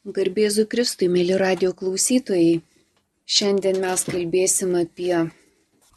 Garbėzu 0.00 0.62
Kristui, 0.64 1.10
mėly 1.12 1.34
radio 1.36 1.74
klausytojai. 1.76 2.62
Šiandien 3.28 3.82
mes 3.82 4.00
kalbėsim 4.08 4.70
apie 4.78 5.26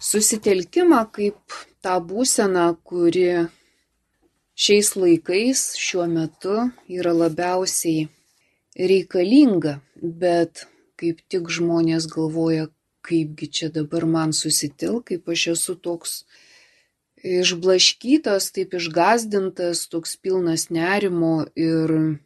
susitelkimą 0.03 0.97
kaip 1.15 1.55
tą 1.79 1.93
būseną, 2.03 2.65
kuri 2.83 3.47
šiais 4.59 4.89
laikais 4.99 5.61
šiuo 5.79 6.09
metu 6.11 6.57
yra 6.91 7.13
labiausiai 7.15 8.09
reikalinga, 8.75 9.77
bet 9.95 10.65
kaip 10.99 11.23
tik 11.31 11.47
žmonės 11.47 12.09
galvoja, 12.11 12.67
kaipgi 13.07 13.47
čia 13.47 13.71
dabar 13.71 14.03
man 14.03 14.35
susitil, 14.35 14.99
kaip 14.99 15.31
aš 15.31 15.47
esu 15.55 15.77
toks 15.79 16.25
išblaškytas, 17.23 18.51
taip 18.51 18.75
išgazdintas, 18.75 19.87
toks 19.87 20.19
pilnas 20.19 20.67
nerimo 20.75 21.47
ir 21.55 22.19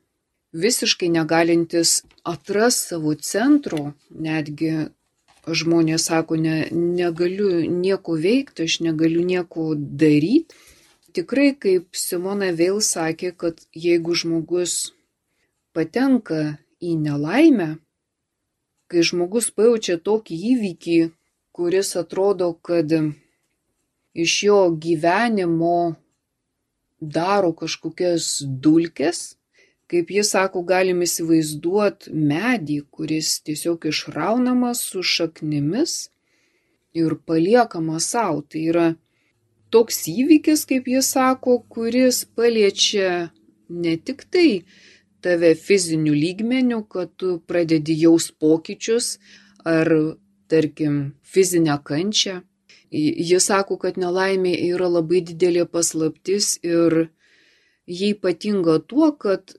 visiškai 0.53 1.09
negalintis 1.09 2.01
atras 2.23 2.79
savo 2.89 3.15
centro, 3.15 3.93
netgi 4.09 4.87
žmonės 5.47 6.07
sako, 6.09 6.35
ne, 6.35 6.67
negaliu 6.71 7.63
nieko 7.71 8.17
veikti, 8.19 8.67
aš 8.67 8.79
negaliu 8.83 9.23
nieko 9.25 9.73
daryti. 9.75 10.55
Tikrai, 11.15 11.53
kaip 11.55 11.95
Simona 11.97 12.51
vėl 12.53 12.81
sakė, 12.83 13.31
kad 13.31 13.63
jeigu 13.73 14.13
žmogus 14.13 14.91
patenka 15.73 16.57
į 16.83 16.97
nelaimę, 16.99 17.77
kai 18.91 19.05
žmogus 19.07 19.49
pajaučia 19.55 19.97
tokį 20.03 20.37
įvykį, 20.51 20.99
kuris 21.55 21.95
atrodo, 21.97 22.51
kad 22.53 22.91
iš 24.13 24.35
jo 24.43 24.59
gyvenimo 24.77 25.95
daro 27.01 27.53
kažkokias 27.53 28.43
dulkes, 28.43 29.36
Kaip 29.87 30.09
jis 30.11 30.33
sako, 30.35 30.65
galim 30.67 30.99
įsivaizduoti 31.05 32.11
medį, 32.11 32.81
kuris 32.91 33.37
tiesiog 33.47 33.87
išraunamas 33.87 34.81
su 34.83 35.03
šaknimis 35.15 35.93
ir 36.97 37.15
paliekamas 37.29 38.09
savo. 38.11 38.41
Tai 38.43 38.63
yra 38.71 38.87
toks 39.71 40.01
įvykis, 40.11 40.65
kaip 40.67 40.89
jis 40.91 41.11
sako, 41.15 41.61
kuris 41.71 42.25
paliečia 42.35 43.29
ne 43.69 43.95
tik 43.97 44.25
tai 44.31 44.49
tave 45.23 45.53
fizinių 45.55 46.13
lygmenių, 46.15 46.81
kad 46.91 47.13
tu 47.15 47.37
pradedi 47.47 47.95
jaus 48.01 48.27
pokyčius 48.31 49.17
ar, 49.67 49.91
tarkim, 50.51 50.97
fizinę 51.23 51.77
kančią. 51.83 52.41
Jis 52.91 53.47
sako, 53.49 53.75
kad 53.79 53.95
nelaimė 53.99 54.53
yra 54.69 54.87
labai 54.87 55.19
didelė 55.31 55.63
paslaptis 55.67 56.55
ir 56.63 57.07
jį 57.87 58.13
ypatinga 58.15 58.77
tuo, 58.87 59.11
kad 59.15 59.55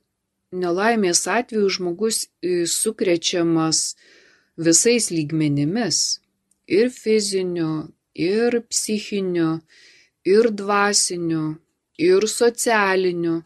nelaimės 0.53 1.27
atveju 1.29 1.69
žmogus 1.77 2.27
e, 2.43 2.65
sukrečiamas 2.67 3.97
visais 4.57 5.11
lygmenimis- 5.11 6.21
ir 6.79 6.91
fiziniu, 6.91 7.89
ir 8.15 8.61
psichiniu, 8.71 9.61
ir 10.25 10.51
dvasiniu, 10.51 11.59
ir 11.99 12.27
socialiniu. 12.27 13.45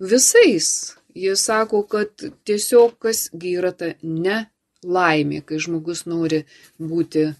Visais. 0.00 0.94
Jis 1.14 1.44
sako, 1.46 1.84
kad 1.86 2.10
tiesiog 2.44 2.98
kasgi 2.98 3.50
yra 3.58 3.70
ta 3.72 3.92
nelaimė, 4.02 5.44
kai 5.46 5.60
žmogus 5.62 6.06
nori 6.10 6.40
būti 6.80 7.36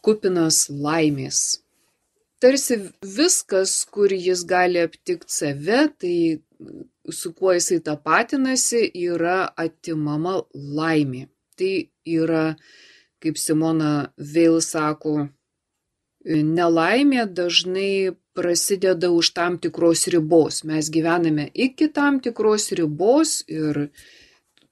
kupinas 0.00 0.70
laimės. 0.70 1.60
Tarsi 2.40 2.78
viskas, 3.04 3.84
kur 3.84 4.08
jis 4.08 4.46
gali 4.48 4.80
aptikti 4.80 5.28
save, 5.28 5.80
tai 6.00 6.40
su 7.08 7.32
kuo 7.34 7.52
jisai 7.52 7.80
tapatinasi, 7.84 8.90
yra 8.94 9.48
atimama 9.56 10.40
laimė. 10.54 11.26
Tai 11.56 11.74
yra, 12.08 12.44
kaip 13.20 13.38
Simona 13.40 14.10
vėl 14.16 14.60
sako, 14.64 15.28
nelaimė 16.24 17.26
dažnai 17.32 18.16
prasideda 18.36 19.10
už 19.10 19.32
tam 19.36 19.58
tikros 19.58 20.06
ribos. 20.12 20.62
Mes 20.64 20.90
gyvename 20.92 21.50
iki 21.54 21.88
tam 21.92 22.20
tikros 22.20 22.70
ribos 22.76 23.40
ir 23.48 23.88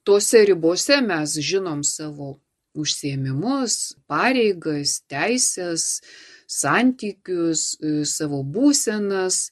tose 0.03 0.45
ribose 0.45 1.01
mes 1.05 1.37
žinom 1.37 1.83
savo 1.83 2.39
užsiemimus, 2.77 3.97
pareigas, 4.07 5.01
teisės, 5.09 6.01
santykius, 6.49 7.75
savo 8.05 8.43
būsenas 8.45 9.49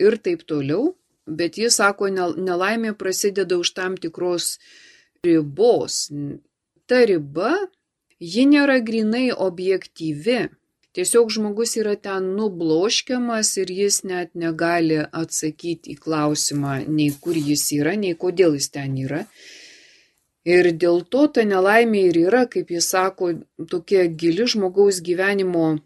ir 0.00 0.16
taip 0.24 0.42
toliau 0.48 0.96
bet 1.38 1.58
jis 1.58 1.78
sako, 1.80 2.10
nelaimė 2.10 2.94
prasideda 2.98 3.58
už 3.60 3.74
tam 3.78 3.96
tikros 4.00 4.56
ribos. 5.24 6.08
Ta 6.90 7.04
riba, 7.06 7.52
ji 8.20 8.46
nėra 8.50 8.80
grinai 8.84 9.30
objektyvi. 9.32 10.40
Tiesiog 10.90 11.28
žmogus 11.30 11.76
yra 11.78 11.94
ten 11.94 12.32
nubloškiamas 12.34 13.52
ir 13.62 13.70
jis 13.70 14.00
net 14.10 14.32
negali 14.34 14.98
atsakyti 14.98 15.94
į 15.94 16.00
klausimą, 16.02 16.80
nei 16.90 17.12
kur 17.14 17.38
jis 17.38 17.68
yra, 17.76 17.94
nei 17.94 18.16
kodėl 18.18 18.56
jis 18.58 18.72
ten 18.74 18.96
yra. 18.98 19.20
Ir 20.50 20.72
dėl 20.82 21.04
to 21.12 21.28
ta 21.28 21.44
nelaimė 21.46 22.02
ir 22.08 22.18
yra, 22.24 22.42
kaip 22.50 22.72
jis 22.74 22.90
sako, 22.90 23.30
tokia 23.70 24.08
gili 24.08 24.48
žmogaus 24.50 24.98
gyvenimo 25.04 25.76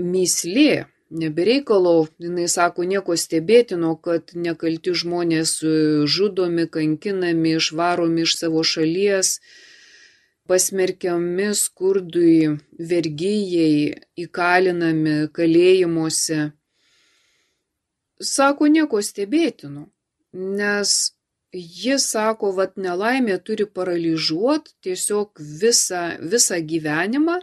myslė. 0.00 0.86
Nebereikalo, 1.10 2.08
jinai 2.18 2.48
sako, 2.50 2.82
nieko 2.82 3.14
stebėtino, 3.14 3.92
kad 4.02 4.32
nekalti 4.34 4.90
žmonės 4.90 5.52
e, 5.62 5.74
žudomi, 6.10 6.64
kankinami, 6.66 7.52
išvaromi 7.60 8.24
iš 8.26 8.34
savo 8.40 8.64
šalies, 8.66 9.36
pasmerkiami 10.50 11.52
skurdui, 11.54 12.56
vergyjai, 12.90 13.94
įkalinami 14.26 15.14
kalėjimuose. 15.38 16.40
Sako, 18.18 18.66
nieko 18.66 18.98
stebėtino, 18.98 19.86
nes 20.34 20.96
jis 21.54 22.10
sako, 22.10 22.50
vad 22.58 22.74
nelaimė 22.74 23.38
turi 23.46 23.68
paralyžiuoti 23.78 24.74
tiesiog 24.82 25.38
visą, 25.38 26.04
visą 26.34 26.58
gyvenimą 26.74 27.38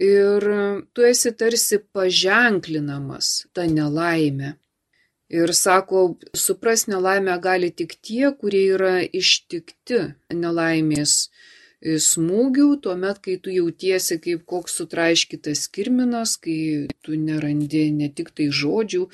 ir 0.00 0.48
tu 0.92 1.04
esi 1.04 1.32
tarsi 1.36 1.78
paženklinamas 1.92 3.46
tą 3.54 3.68
nelaimę. 3.68 4.56
Ir 5.30 5.52
sako, 5.54 6.18
supras 6.34 6.88
nelaimę 6.90 7.36
gali 7.38 7.70
tik 7.70 7.94
tie, 8.02 8.32
kurie 8.34 8.64
yra 8.74 8.96
ištikti 9.04 10.00
nelaimės 10.34 11.28
smūgių, 11.80 12.80
tuomet, 12.82 13.20
kai 13.22 13.36
tu 13.38 13.52
jautiesi 13.54 14.18
kaip 14.20 14.42
koks 14.44 14.74
sutraiškytas 14.80 15.68
kirminas, 15.72 16.36
kai 16.36 16.88
tu 17.04 17.14
nerandi 17.16 17.90
ne 17.94 18.10
tik 18.10 18.34
tai 18.34 18.50
žodžių, 18.50 19.06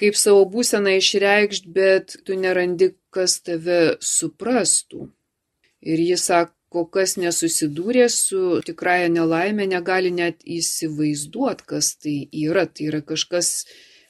kaip 0.00 0.16
savo 0.16 0.46
būseną 0.50 0.96
išreikšti, 0.98 1.68
bet 1.68 2.16
tu 2.24 2.34
nerandi, 2.34 2.94
kas 3.12 3.38
tave 3.40 3.96
suprastų. 4.00 5.10
Ir 5.86 6.00
jis 6.02 6.26
sako, 6.26 6.55
kol 6.72 6.86
kas 6.92 7.16
nesusidūrė 7.20 8.06
su 8.12 8.60
tikrąja 8.66 9.10
nelaimė, 9.12 9.66
negali 9.70 10.10
net 10.14 10.42
įsivaizduoti, 10.44 11.66
kas 11.72 11.92
tai 12.02 12.16
yra. 12.44 12.66
Tai 12.66 12.88
yra 12.90 13.02
kažkas 13.06 13.52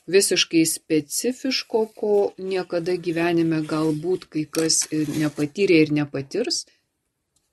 visiškai 0.06 0.62
specifiško, 0.70 1.82
ko 1.98 2.12
niekada 2.38 2.96
gyvenime 2.96 3.62
galbūt 3.66 4.28
kai 4.32 4.46
kas 4.58 4.84
ir 4.94 5.10
nepatyrė 5.18 5.82
ir 5.86 5.92
nepatirs. 6.00 6.64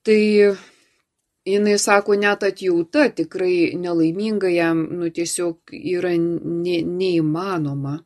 Tai 0.04 0.20
jinai 1.44 1.76
sako, 1.78 2.16
net 2.20 2.46
atjauta 2.46 3.08
tikrai 3.20 3.74
nelaiminga 3.80 4.50
jam, 4.52 4.82
nu 4.98 5.10
tiesiog 5.10 5.74
yra 5.74 6.14
ne, 6.16 6.80
neįmanoma. 6.84 7.98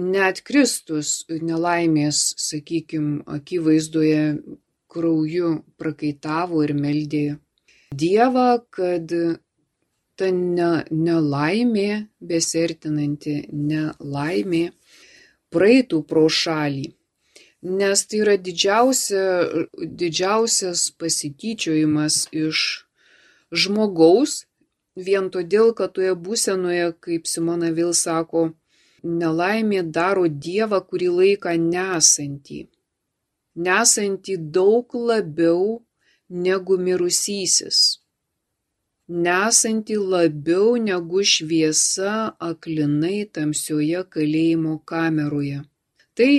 Net 0.00 0.40
Kristus 0.46 1.24
nelaimės, 1.28 2.22
sakykime, 2.40 3.24
akivaizdoje 3.28 4.22
krauju 4.90 5.54
prakaitavo 5.80 6.64
ir 6.66 6.74
meldė 6.74 7.24
Dievą, 7.90 8.60
kad 8.70 9.10
ta 10.14 10.28
ne, 10.30 10.70
nelaimė, 10.94 11.88
besertinanti 12.22 13.34
nelaimė, 13.50 14.62
praeitų 15.50 15.98
pro 16.12 16.28
šalį. 16.30 16.84
Nes 17.80 18.04
tai 18.06 18.20
yra 18.22 18.36
didžiausia, 18.38 19.24
didžiausias 20.02 20.86
pasityčiojimas 21.02 22.22
iš 22.30 22.62
žmogaus, 23.50 24.44
vien 24.94 25.26
todėl, 25.34 25.74
kad 25.74 25.98
toje 25.98 26.14
būsenoje, 26.14 26.92
kaip 27.02 27.26
Simona 27.26 27.74
vėl 27.74 27.90
sako, 27.90 28.52
nelaimė 29.02 29.82
daro 29.82 30.28
Dievą 30.30 30.80
kurį 30.86 31.10
laiką 31.18 31.58
nesantį 31.58 32.68
nesantį 33.66 34.36
daug 34.56 34.94
labiau 34.94 35.80
negu 36.30 36.78
mirusysis, 36.78 37.80
nesantį 39.10 39.98
labiau 40.14 40.76
negu 40.78 41.24
šviesa 41.32 42.14
aklinai 42.50 43.26
tamsioje 43.34 44.04
kalėjimo 44.14 44.78
kameroje. 44.86 45.64
Tai 46.14 46.32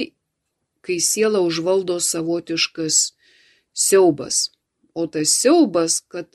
kai 0.82 0.98
siela 1.00 1.42
užvaldo 1.46 2.00
savotiškas 2.00 3.14
siaubas. 3.74 4.50
O 4.94 5.08
tas 5.08 5.36
siaubas, 5.40 6.02
kad 6.12 6.28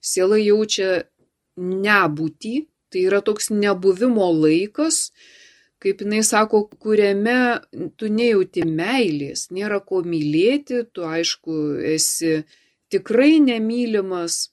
siela 0.00 0.38
jaučia 0.40 1.04
nebūtį, 1.58 2.54
tai 2.90 3.04
yra 3.08 3.20
toks 3.24 3.50
nebuvimo 3.52 4.26
laikas, 4.34 5.12
kaip 5.82 6.02
jinai 6.04 6.22
sako, 6.22 6.64
kuriame 6.82 7.38
tu 7.98 8.08
nejauti 8.12 8.62
meilės, 8.66 9.48
nėra 9.50 9.80
ko 9.82 10.02
mylėti, 10.06 10.84
tu 10.94 11.06
aišku 11.08 11.58
esi 11.94 12.42
tikrai 12.92 13.40
nemylimas. 13.42 14.48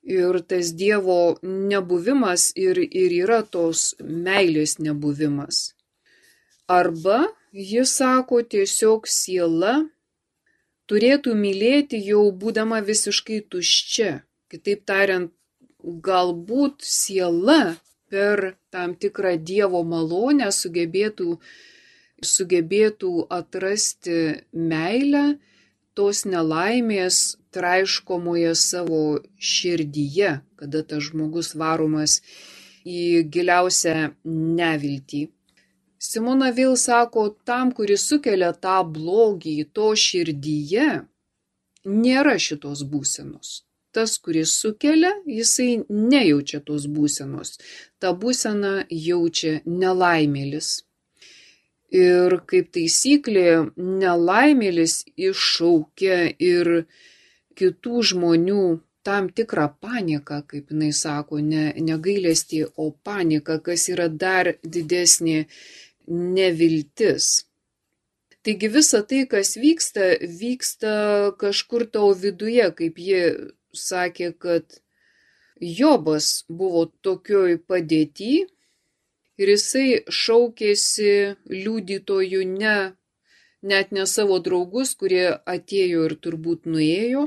Ir 0.00 0.38
tas 0.48 0.72
Dievo 0.80 1.36
nebuvimas 1.44 2.50
ir, 2.56 2.78
ir 2.80 3.12
yra 3.18 3.42
tos 3.44 3.94
meilės 4.00 4.78
nebuvimas. 4.80 5.74
Arba 6.68 7.26
jis 7.52 7.92
sako 8.00 8.40
tiesiog 8.54 9.08
siela 9.10 9.74
turėtų 10.88 11.34
mylėti 11.36 12.00
jau 12.06 12.22
būdama 12.32 12.80
visiškai 12.86 13.42
tuščia. 13.52 14.22
Kitaip 14.50 14.86
tariant, 14.88 15.32
galbūt 15.80 16.80
siela 16.84 17.76
per 18.10 18.54
tam 18.70 18.94
tikrą 18.94 19.34
Dievo 19.50 19.82
malonę 19.84 20.50
sugebėtų, 20.54 21.36
sugebėtų 22.22 23.12
atrasti 23.40 24.18
meilę 24.52 25.24
tos 25.98 26.24
nelaimės 26.24 27.20
traiškomoje 27.54 28.54
savo 28.54 29.02
širdyje, 29.36 30.38
kada 30.60 30.82
tas 30.86 31.08
žmogus 31.08 31.54
varomas 31.58 32.20
į 32.86 33.26
giliausią 33.34 34.12
neviltį. 34.24 35.26
Simona 36.00 36.48
vėl 36.56 36.78
sako, 36.80 37.26
tam, 37.44 37.74
kuris 37.76 38.06
sukelia 38.08 38.54
tą 38.56 38.78
blogį 38.88 39.56
to 39.76 39.90
širdyje, 40.04 40.86
nėra 41.84 42.38
šitos 42.40 42.86
būsenos. 42.88 43.58
Tas, 43.90 44.18
kuris 44.22 44.52
sukelia, 44.62 45.10
jisai 45.26 45.82
nejaučia 45.88 46.60
tos 46.66 46.86
būsenos. 46.86 47.56
Ta 47.98 48.12
būsena 48.14 48.84
jaučia 48.90 49.56
nelaimėlis. 49.66 50.68
Ir 51.90 52.36
kaip 52.46 52.70
taisyklė, 52.76 53.72
nelaimėlis 53.74 55.00
iššaukia 55.18 56.20
ir 56.38 56.72
kitų 57.58 58.04
žmonių 58.12 58.62
tam 59.02 59.28
tikrą 59.34 59.66
paniką, 59.82 60.42
kaip 60.46 60.70
jinai 60.70 60.92
sako, 60.94 61.40
ne, 61.42 61.70
negailestį, 61.90 62.64
o 62.78 62.90
paniką, 62.92 63.58
kas 63.64 63.88
yra 63.90 64.06
dar 64.08 64.54
didesnė 64.62 65.46
neviltis. 66.06 67.30
Taigi 68.44 68.70
visa 68.72 69.02
tai, 69.04 69.24
kas 69.28 69.56
vyksta, 69.60 70.14
vyksta 70.40 70.92
kažkur 71.40 71.84
tau 71.92 72.12
viduje, 72.16 72.70
kaip 72.76 73.00
ji 73.02 73.24
sakė, 73.76 74.32
kad 74.38 74.80
Jobas 75.60 76.44
buvo 76.48 76.86
tokioj 77.04 77.58
padėty 77.68 78.46
ir 79.40 79.52
jisai 79.52 80.00
šaukėsi 80.08 81.10
liudytojų 81.52 82.44
ne, 82.48 82.76
net 83.62 83.92
ne 83.92 84.06
savo 84.08 84.38
draugus, 84.40 84.94
kurie 84.96 85.26
atėjo 85.54 86.06
ir 86.08 86.16
turbūt 86.24 86.64
nuėjo, 86.64 87.26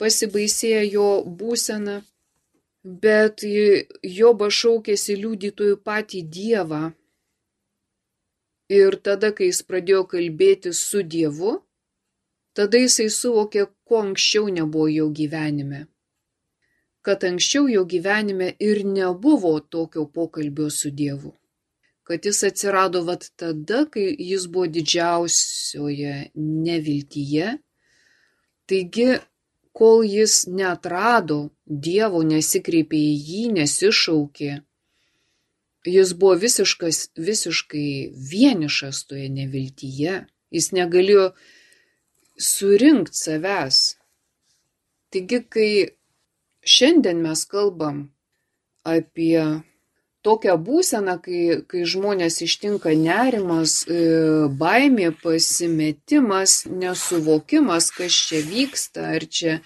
pasibaisėjo 0.00 0.82
jo 0.96 1.08
būseną, 1.40 2.02
bet 2.84 3.46
Jobas 4.18 4.60
šaukėsi 4.60 5.16
liudytojų 5.22 5.80
patį 5.88 6.22
Dievą. 6.36 6.84
Ir 8.72 8.96
tada, 9.04 9.30
kai 9.36 9.50
jis 9.50 9.60
pradėjo 9.64 10.04
kalbėti 10.08 10.72
su 10.76 11.02
Dievu, 11.04 11.58
tada 12.56 12.80
jisai 12.80 13.10
suvokė, 13.10 13.66
ko 13.86 14.00
anksčiau 14.06 14.48
nebuvo 14.58 14.88
jo 14.92 15.08
gyvenime. 15.18 15.84
Kad 17.04 17.26
anksčiau 17.28 17.68
jo 17.68 17.84
gyvenime 17.84 18.54
ir 18.68 18.84
nebuvo 18.88 19.58
tokio 19.60 20.06
pokalbio 20.06 20.70
su 20.70 20.90
Dievu. 20.90 21.34
Kad 22.04 22.24
jis 22.24 22.42
atsirado 22.48 23.04
vat 23.04 23.28
tada, 23.36 23.84
kai 23.92 24.08
jis 24.30 24.46
buvo 24.48 24.66
didžiausioje 24.72 26.14
neviltyje. 26.36 27.54
Taigi, 28.68 29.08
kol 29.76 30.04
jis 30.08 30.44
netrado 30.48 31.40
Dievo, 31.64 32.22
nesikreipė 32.24 33.00
į 33.00 33.16
jį, 33.28 33.42
nesišaukė, 33.58 34.52
Jis 35.84 36.14
buvo 36.16 36.34
visiškas, 36.34 37.08
visiškai 37.16 38.12
vienišas 38.30 39.04
toje 39.04 39.28
neviltyje. 39.28 40.22
Jis 40.54 40.70
negalėjo 40.72 41.26
surinkti 42.38 43.18
savęs. 43.18 43.78
Taigi, 45.10 45.40
kai 45.48 45.70
šiandien 46.64 47.22
mes 47.22 47.44
kalbam 47.46 48.08
apie 48.84 49.62
tokią 50.24 50.54
būseną, 50.66 51.18
kai, 51.24 51.40
kai 51.68 51.84
žmonės 51.88 52.40
ištinka 52.46 52.94
nerimas, 52.96 53.82
e, 53.84 53.98
baimė, 54.60 55.10
pasimetimas, 55.22 56.64
nesuvokimas, 56.82 57.90
kas 57.94 58.16
čia 58.28 58.40
vyksta, 58.48 59.10
ar 59.18 59.28
čia 59.28 59.58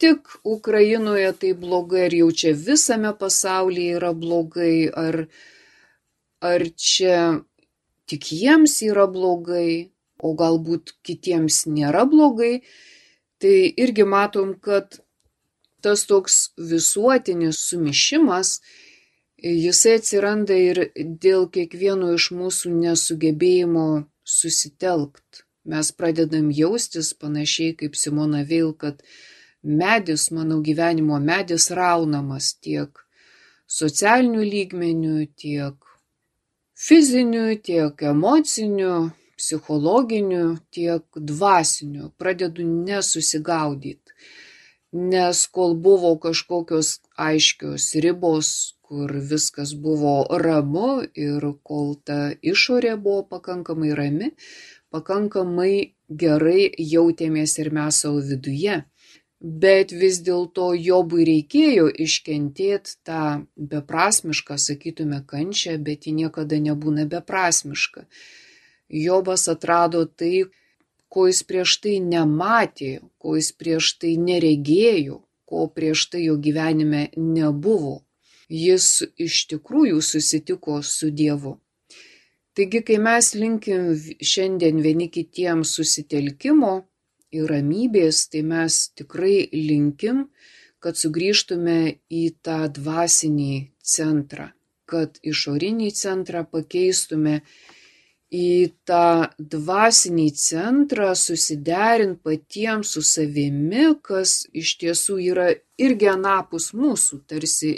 tik 0.00 0.32
Ukrainoje 0.46 1.34
tai 1.42 1.52
blogai, 1.52 2.06
ar 2.08 2.16
jau 2.22 2.30
čia 2.32 2.54
visame 2.56 3.12
pasaulyje 3.20 3.98
yra 4.00 4.14
blogai, 4.16 4.88
ar, 5.06 5.26
ar 6.40 6.66
čia 6.88 7.20
tik 8.08 8.32
jiems 8.32 8.80
yra 8.88 9.06
blogai, 9.10 9.90
o 10.22 10.34
galbūt 10.38 10.94
kitiems 11.06 11.64
nėra 11.70 12.04
blogai, 12.10 12.62
tai 13.38 13.70
irgi 13.78 14.04
matom, 14.04 14.54
kad 14.58 15.00
tas 15.82 16.04
toks 16.10 16.38
visuotinis 16.58 17.60
sumišimas, 17.68 18.58
jisai 19.38 19.98
atsiranda 20.00 20.56
ir 20.58 20.80
dėl 20.96 21.46
kiekvieno 21.54 22.10
iš 22.16 22.30
mūsų 22.34 22.72
nesugebėjimo 22.74 23.88
susitelkt. 24.26 25.44
Mes 25.68 25.90
pradedam 25.92 26.48
jaustis 26.54 27.12
panašiai 27.14 27.76
kaip 27.78 27.96
Simona 27.96 28.42
Veil, 28.48 28.72
kad 28.72 29.02
medis, 29.62 30.30
mano 30.32 30.62
gyvenimo 30.64 31.18
medis 31.20 31.68
raunamas 31.70 32.54
tiek 32.64 33.04
socialiniu 33.68 34.42
lygmeniu, 34.42 35.26
tiek 35.36 35.76
fiziniu, 36.74 37.52
tiek 37.62 38.02
emociniu, 38.02 39.10
psichologiniu, 39.38 40.58
tiek 40.74 41.04
dvasiniu. 41.30 42.10
Pradedu 42.20 42.66
nesusigaudyti. 42.66 44.16
Nes 44.92 45.44
kol 45.52 45.74
buvo 45.86 46.14
kažkokios 46.20 46.98
aiškios 47.28 47.92
ribos, 48.04 48.50
kur 48.88 49.12
viskas 49.30 49.74
buvo 49.76 50.14
ramu 50.42 51.02
ir 51.12 51.44
kol 51.62 51.92
ta 52.08 52.32
išorė 52.40 52.96
buvo 52.96 53.26
pakankamai 53.34 53.92
rami, 53.98 54.30
pakankamai 54.94 55.72
gerai 56.08 56.70
jautėmės 56.94 57.58
ir 57.60 57.68
mes 57.76 58.00
savo 58.04 58.22
viduje 58.30 58.80
bet 59.40 59.92
vis 59.94 60.18
dėlto 60.26 60.72
Jobui 60.74 61.24
reikėjo 61.28 61.86
iškentėti 62.04 62.98
tą 63.06 63.46
beprasmišką, 63.56 64.58
sakytume, 64.58 65.22
kančią, 65.26 65.78
bet 65.78 66.06
ji 66.06 66.12
niekada 66.12 66.58
nebūna 66.58 67.06
beprasmiška. 67.06 68.06
Jobas 68.88 69.48
atrado 69.52 70.04
tai, 70.06 70.44
ko 71.08 71.26
jis 71.28 71.42
prieš 71.48 71.78
tai 71.84 71.94
nematė, 72.04 72.98
ko 73.18 73.36
jis 73.36 73.52
prieš 73.52 73.94
tai 74.00 74.16
neregėjo, 74.20 75.22
ko 75.48 75.68
prieš 75.72 76.08
tai 76.12 76.26
jo 76.26 76.36
gyvenime 76.36 77.08
nebuvo. 77.16 78.02
Jis 78.48 79.04
iš 79.20 79.46
tikrųjų 79.52 80.00
susitiko 80.00 80.80
su 80.82 81.10
Dievu. 81.12 81.58
Taigi, 82.56 82.80
kai 82.82 82.96
mes 82.98 83.34
linkim 83.36 83.90
šiandien 84.24 84.80
vieni 84.82 85.10
kitiems 85.12 85.74
susitelkimo, 85.76 86.72
ir 87.32 87.48
ramybės, 87.50 88.26
tai 88.32 88.42
mes 88.46 88.88
tikrai 88.96 89.48
linkim, 89.52 90.28
kad 90.82 90.98
sugrįžtume 90.98 91.78
į 92.08 92.24
tą 92.44 92.60
dvasinį 92.74 93.54
centrą, 93.82 94.52
kad 94.88 95.18
išorinį 95.22 95.90
centrą 95.92 96.44
pakeistume 96.46 97.40
į 98.34 98.72
tą 98.84 99.30
dvasinį 99.38 100.28
centrą, 100.36 101.14
susiderint 101.16 102.20
patiems 102.22 102.92
su 102.92 103.02
savimi, 103.02 103.88
kas 104.04 104.42
iš 104.52 104.76
tiesų 104.82 105.18
yra 105.30 105.48
irgi 105.80 106.10
anapus 106.12 106.72
mūsų, 106.76 107.22
tarsi 107.26 107.72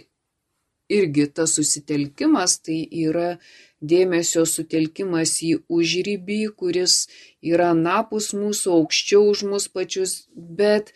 irgi 0.90 1.28
tas 1.30 1.54
susitelkimas 1.54 2.58
tai 2.66 2.80
yra 3.06 3.36
dėmesio 3.80 4.44
sutelkimas 4.44 5.38
į 5.46 5.52
užrybį, 5.70 6.40
kuris 6.58 7.06
yra 7.40 7.70
napus 7.74 8.32
mūsų, 8.34 8.74
aukščiau 8.80 9.30
už 9.30 9.44
mus 9.52 9.68
pačius, 9.70 10.26
bet 10.34 10.92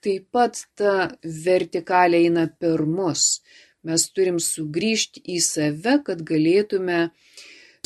taip 0.00 0.30
pat 0.32 0.62
ta 0.78 1.10
vertikalė 1.22 2.22
eina 2.28 2.46
per 2.46 2.86
mus. 2.86 3.42
Mes 3.86 4.06
turim 4.14 4.38
sugrįžti 4.42 5.22
į 5.34 5.40
save, 5.42 5.98
kad 6.06 6.22
galėtume 6.26 7.10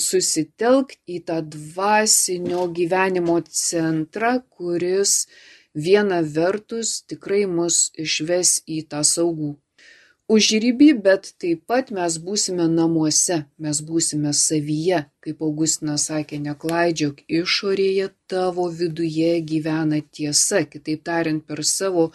susitelkti 0.02 1.16
į 1.16 1.22
tą 1.30 1.38
dvasinio 1.54 2.66
gyvenimo 2.80 3.38
centrą, 3.62 4.36
kuris 4.56 5.16
viena 5.86 6.20
vertus 6.36 7.00
tikrai 7.10 7.44
mus 7.58 7.82
išves 8.06 8.58
į 8.78 8.84
tą 8.92 9.04
saugų 9.14 9.54
užribį, 10.30 10.90
bet 11.06 11.32
taip 11.42 11.64
pat 11.70 11.90
mes 11.96 12.16
būsime 12.26 12.66
namuose, 12.70 13.38
mes 13.64 13.80
būsime 13.88 14.32
savyje, 14.40 15.00
kaip 15.24 15.42
Augustinas 15.46 16.06
sakė, 16.10 16.38
neklaidžiok 16.44 17.24
išorėje, 17.40 18.10
tavo 18.30 18.68
viduje 18.80 19.32
gyvena 19.50 20.00
tiesa, 20.18 20.62
kitaip 20.70 21.02
tariant, 21.08 21.42
per 21.48 21.64
savo 21.66 22.10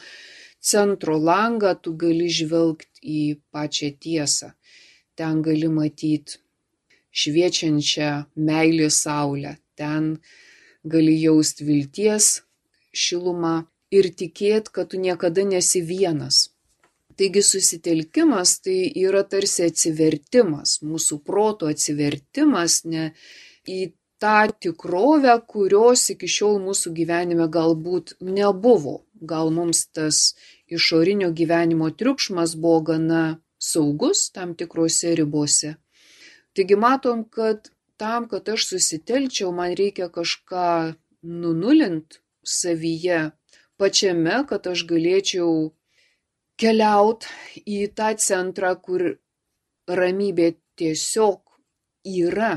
centro 0.71 1.17
langą 1.31 1.75
tu 1.75 1.95
gali 2.05 2.29
žvelgti 2.39 3.03
į 3.19 3.21
pačią 3.51 3.91
tiesą. 4.07 4.53
Ten 5.19 5.43
gali 5.43 5.67
matyti 5.71 6.39
šviečiančią 7.21 8.09
meilį 8.49 8.89
saulę, 8.91 9.55
ten 9.79 10.17
gali 10.95 11.15
jausti 11.21 11.67
vilties 11.69 12.33
šilumą 13.05 13.55
ir 13.95 14.11
tikėti, 14.19 14.73
kad 14.75 14.91
tu 14.91 14.99
niekada 15.01 15.47
nesi 15.47 15.81
vienas 15.81 16.45
Taigi 17.15 17.41
susitelkimas 17.41 18.59
tai 18.63 18.79
yra 18.99 19.21
tarsi 19.31 19.63
atsivertimas, 19.69 20.79
mūsų 20.83 21.21
proto 21.23 21.69
atsivertimas 21.71 22.81
ne 22.91 23.05
į 23.71 23.79
tą 24.19 24.39
tikrovę, 24.65 25.37
kurios 25.53 26.03
iki 26.11 26.27
šiol 26.35 26.59
mūsų 26.65 26.91
gyvenime 26.97 27.47
galbūt 27.57 28.17
nebuvo. 28.19 28.97
Gal 29.31 29.53
mums 29.55 29.85
tas 29.95 30.19
išorinio 30.67 31.31
gyvenimo 31.39 31.87
triukšmas 31.95 32.57
buvo 32.59 32.81
gana 32.91 33.23
saugus 33.71 34.27
tam 34.35 34.51
tikrose 34.59 35.15
ribose. 35.15 35.77
Taigi 36.55 36.75
matom, 36.79 37.23
kad 37.37 37.69
tam, 37.99 38.27
kad 38.31 38.49
aš 38.49 38.67
susitelčiau, 38.71 39.51
man 39.55 39.75
reikia 39.79 40.07
kažką 40.17 40.67
nunulint 41.41 42.19
savyje 42.43 43.19
pačiame, 43.79 44.37
kad 44.49 44.67
aš 44.71 44.85
galėčiau 44.91 45.51
keliaut 46.61 47.27
į 47.65 47.81
tą 47.97 48.13
centrą, 48.27 48.71
kur 48.85 49.03
ramybė 49.99 50.53
tiesiog 50.79 51.41
yra. 52.23 52.53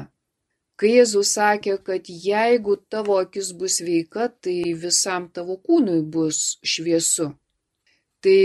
Kai 0.79 0.93
Jėzus 0.95 1.33
sakė, 1.35 1.75
kad 1.83 2.07
jeigu 2.07 2.77
tavo 2.93 3.19
akis 3.19 3.51
bus 3.59 3.81
sveika, 3.81 4.29
tai 4.31 4.75
visam 4.85 5.27
tavo 5.35 5.59
kūnui 5.59 6.05
bus 6.07 6.59
šviesu. 6.63 7.33
Tai 8.25 8.39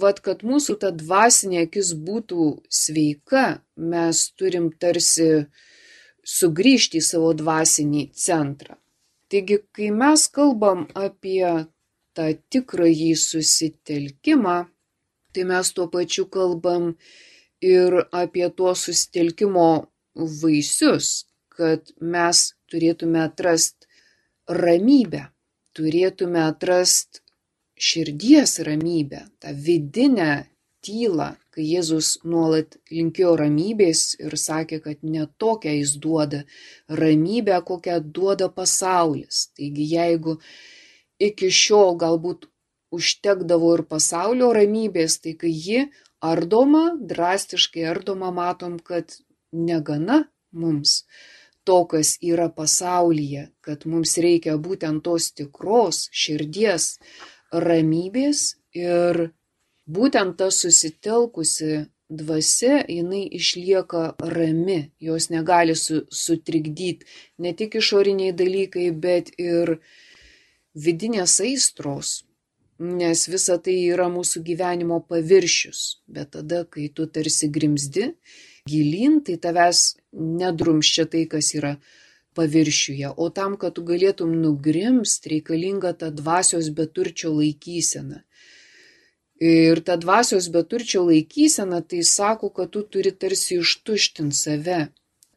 vad, 0.00 0.22
kad 0.24 0.40
mūsų 0.40 0.78
ta 0.82 0.90
dvasinė 0.96 1.66
akis 1.66 1.92
būtų 2.06 2.44
sveika, 2.72 3.60
mes 3.76 4.22
turim 4.40 4.70
tarsi 4.80 5.28
sugrįžti 6.24 7.02
į 7.02 7.04
savo 7.04 7.34
dvasinį 7.36 8.06
centrą. 8.16 8.78
Taigi, 9.28 9.58
kai 9.76 9.90
mes 9.92 10.24
kalbam 10.32 10.86
apie 10.96 11.44
tą 12.16 12.30
tikrąjį 12.52 13.12
susitelkimą, 13.20 14.56
tai 15.32 15.44
mes 15.52 15.72
tuo 15.76 15.90
pačiu 15.92 16.24
kalbam 16.32 16.94
ir 17.60 18.00
apie 18.08 18.48
tuo 18.56 18.72
susitelkimo 18.72 19.68
vaisius, 20.40 21.28
kad 21.52 21.92
mes 22.00 22.44
turėtume 22.70 23.20
atrasti 23.28 23.88
ramybę, 24.48 25.26
turėtume 25.76 26.40
atrasti 26.48 27.27
širdies 27.78 28.58
ramybę, 28.66 29.24
tą 29.42 29.54
vidinę 29.54 30.48
tylą, 30.84 31.32
kai 31.54 31.64
Jėzus 31.66 32.18
nuolat 32.24 32.76
linkėjo 32.90 33.34
ramybės 33.40 34.02
ir 34.22 34.36
sakė, 34.38 34.80
kad 34.84 35.02
netokią 35.02 35.74
jis 35.78 35.96
duoda 36.02 36.44
ramybę, 37.00 37.58
kokią 37.70 37.98
duoda 38.18 38.48
pasaulis. 38.48 39.48
Taigi 39.58 39.88
jeigu 39.94 40.38
iki 41.18 41.50
šiol 41.50 41.96
galbūt 42.02 42.46
užtekdavo 42.94 43.72
ir 43.76 43.84
pasaulio 43.90 44.52
ramybės, 44.56 45.18
tai 45.24 45.34
kai 45.40 45.50
ji 45.52 45.88
ardoma, 46.24 46.92
drastiškai 47.10 47.88
ardoma, 47.90 48.30
matom, 48.34 48.78
kad 48.78 49.18
negana 49.52 50.24
mums 50.52 51.02
to, 51.68 51.82
kas 51.90 52.16
yra 52.24 52.48
pasaulyje, 52.48 53.48
kad 53.60 53.84
mums 53.84 54.16
reikia 54.24 54.56
būtent 54.56 55.04
tos 55.04 55.32
tikros 55.36 56.06
širdies 56.12 56.94
ramybės 57.52 58.56
ir 58.76 59.30
būtent 59.88 60.36
ta 60.38 60.50
susitelkusi 60.52 61.86
dvasia, 62.08 62.84
jinai 62.88 63.26
išlieka 63.36 64.16
rami, 64.18 64.90
jos 65.00 65.28
negali 65.30 65.76
su, 65.76 66.06
sutrikdyti 66.10 67.06
ne 67.44 67.52
tik 67.52 67.76
išoriniai 67.80 68.32
dalykai, 68.32 68.88
bet 68.92 69.32
ir 69.36 69.76
vidinės 70.74 71.38
aistros, 71.44 72.22
nes 72.78 73.26
visa 73.28 73.58
tai 73.60 73.76
yra 73.92 74.08
mūsų 74.12 74.42
gyvenimo 74.46 75.00
paviršius. 75.08 76.00
Bet 76.06 76.32
tada, 76.36 76.64
kai 76.64 76.88
tu 76.94 77.06
tarsi 77.06 77.50
grimzdi 77.52 78.12
gilin, 78.68 79.20
tai 79.24 79.36
tavęs 79.42 79.98
nedrumščia 80.12 81.08
tai, 81.12 81.26
kas 81.30 81.52
yra 81.58 81.76
paviršiuje. 82.38 83.12
O 83.16 83.28
tam, 83.34 83.58
kad 83.60 83.76
tu 83.76 83.84
galėtum 83.90 84.32
nugrimst, 84.44 85.28
reikalinga 85.32 85.92
ta 86.00 86.10
dvasios 86.22 86.70
beturčio 86.80 87.34
laikysena. 87.36 88.22
Ir 89.48 89.82
ta 89.86 89.98
dvasios 90.00 90.48
beturčio 90.54 91.04
laikysena 91.10 91.82
tai 91.90 92.02
sako, 92.02 92.50
kad 92.54 92.70
tu 92.74 92.82
turi 92.82 93.12
tarsi 93.14 93.60
ištuštinti 93.62 94.42
save. 94.44 94.80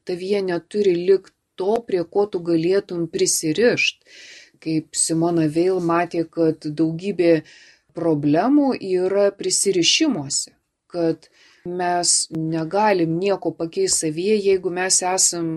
Tavyje 0.10 0.42
neturi 0.46 0.96
likti 0.98 1.38
to, 1.60 1.76
prie 1.88 2.02
ko 2.14 2.26
tu 2.26 2.40
galėtum 2.42 3.10
prisirišti 3.12 4.16
kaip 4.62 4.98
Simona 4.98 5.48
Veil 5.50 5.82
matė, 5.84 6.24
kad 6.30 6.66
daugybė 6.66 7.42
problemų 7.98 8.72
yra 8.78 9.30
prisirišimuose, 9.36 10.54
kad 10.92 11.28
mes 11.66 12.14
negalim 12.36 13.18
nieko 13.20 13.52
pakeisti 13.58 14.08
savyje, 14.08 14.38
jeigu 14.50 14.74
mes 14.74 15.02
esam 15.06 15.50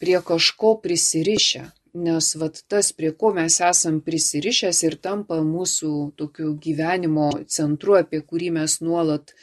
prie 0.00 0.20
kažko 0.30 0.74
prisirišę. 0.82 1.64
Nes 1.94 2.34
vat 2.38 2.60
tas, 2.70 2.92
prie 2.94 3.10
ko 3.20 3.32
mes 3.34 3.56
esam 3.66 3.98
prisirišęs 4.06 4.82
ir 4.86 4.94
tampa 5.06 5.40
mūsų 5.42 5.90
tokiu 6.20 6.52
gyvenimo 6.66 7.30
centru, 7.50 7.96
apie 7.98 8.20
kurį 8.22 8.52
mes 8.60 8.78
nuolat 8.84 9.34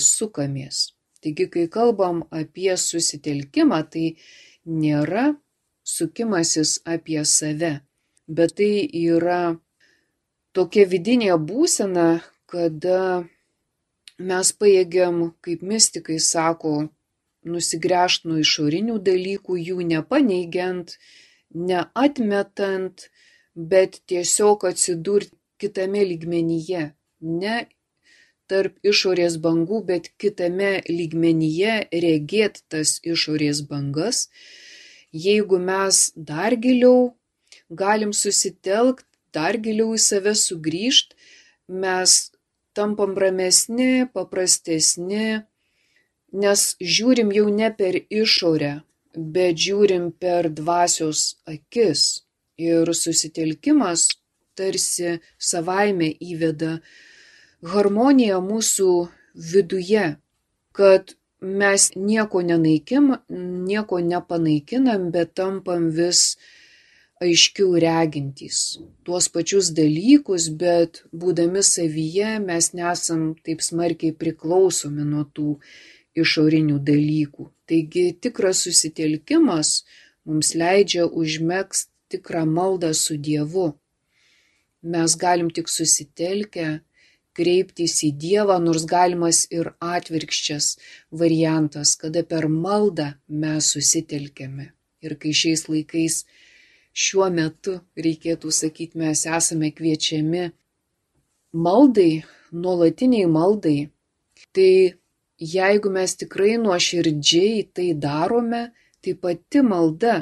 sukamės. 0.00 0.86
Taigi, 1.20 1.46
kai 1.52 1.66
kalbam 1.68 2.22
apie 2.32 2.72
susitelkimą, 2.80 3.82
tai 3.92 4.06
nėra 4.64 5.26
sukimasis 5.84 6.78
apie 6.88 7.20
save, 7.28 7.74
bet 8.26 8.56
tai 8.56 8.72
yra 9.02 9.42
tokia 10.56 10.86
vidinė 10.88 11.36
būsena, 11.50 12.22
kada 12.50 13.26
mes 14.18 14.52
pajėgiam, 14.56 15.20
kaip 15.44 15.60
mystikai 15.62 16.18
sako, 16.20 16.88
nusigręžti 17.46 18.28
nuo 18.28 18.38
išorinių 18.42 18.98
dalykų, 19.06 19.56
jų 19.68 19.84
nepaneigiant, 19.92 20.96
neatmetant, 21.54 23.08
bet 23.54 24.00
tiesiog 24.10 24.66
atsidurti 24.70 25.36
kitame 25.60 26.04
lygmenyje, 26.08 26.90
ne 27.20 27.56
tarp 28.50 28.78
išorės 28.86 29.36
bangų, 29.44 29.84
bet 29.90 30.10
kitame 30.20 30.80
lygmenyje 30.88 31.76
regėt 32.04 32.62
tas 32.72 32.98
išorės 33.06 33.62
bangas. 33.70 34.28
Jeigu 35.12 35.58
mes 35.62 36.10
dar 36.14 36.56
giliau 36.64 37.12
galim 37.70 38.12
susitelkt, 38.16 39.06
dar 39.34 39.58
giliau 39.62 39.94
į 39.94 40.02
save 40.02 40.34
sugrįžt, 40.34 41.14
mes 41.68 42.30
tampam 42.74 43.14
ramesni, 43.18 44.08
paprastesni, 44.14 45.42
nes 46.32 46.64
žiūrim 46.80 47.32
jau 47.34 47.48
ne 47.50 47.70
per 47.74 47.98
išorę, 48.08 48.72
bet 49.14 49.58
žiūrim 49.66 50.10
per 50.12 50.50
dvasios 50.50 51.36
akis. 51.46 52.22
Ir 52.60 52.90
susitelkimas 52.92 54.10
tarsi 54.58 55.16
savaime 55.38 56.10
įveda 56.20 56.74
harmoniją 57.72 58.40
mūsų 58.44 58.90
viduje, 59.52 60.04
kad 60.76 61.14
mes 61.40 61.90
nieko 61.96 62.42
nenaikim, 62.44 63.14
nieko 63.68 64.00
nepanaikinam, 64.04 65.08
bet 65.14 65.34
tampam 65.40 65.88
vis 65.96 66.36
aiškiau 67.20 67.76
regintys 67.80 68.80
tuos 69.04 69.28
pačius 69.32 69.70
dalykus, 69.76 70.48
bet 70.62 71.02
būdami 71.12 71.62
savyje 71.64 72.38
mes 72.44 72.72
nesam 72.76 73.34
taip 73.44 73.64
smarkiai 73.64 74.16
priklausomi 74.16 75.04
nuo 75.04 75.26
tų 75.36 75.56
išorinių 76.18 76.80
dalykų. 76.82 77.50
Taigi 77.70 78.10
tikras 78.18 78.64
susitelkimas 78.66 79.80
mums 80.26 80.54
leidžia 80.58 81.06
užmėgsti 81.06 81.90
tikrą 82.10 82.44
maldą 82.46 82.92
su 82.94 83.16
Dievu. 83.16 83.70
Mes 84.82 85.16
galim 85.16 85.50
tik 85.54 85.68
susitelkę 85.70 86.80
kreiptis 87.36 88.00
į 88.06 88.10
Dievą, 88.24 88.58
nors 88.62 88.86
galimas 88.90 89.44
ir 89.54 89.72
atvirkščias 89.78 90.72
variantas, 91.22 91.94
kada 92.00 92.24
per 92.26 92.48
maldą 92.50 93.12
mes 93.28 93.70
susitelkėme. 93.74 94.70
Ir 95.04 95.16
kai 95.20 95.32
šiais 95.36 95.68
laikais 95.70 96.24
šiuo 96.92 97.30
metu, 97.32 97.78
reikėtų 97.96 98.50
sakyti, 98.52 98.98
mes 99.00 99.24
esame 99.38 99.70
kviečiami 99.76 100.50
maldai, 101.66 102.24
nuolatiniai 102.52 103.30
maldai, 103.30 103.78
tai 104.52 104.99
jeigu 105.40 105.90
mes 105.90 106.14
tikrai 106.20 106.56
nuoširdžiai 106.60 107.64
tai 107.74 107.90
darome, 107.94 108.70
tai 109.00 109.16
pati 109.16 109.64
malda 109.64 110.20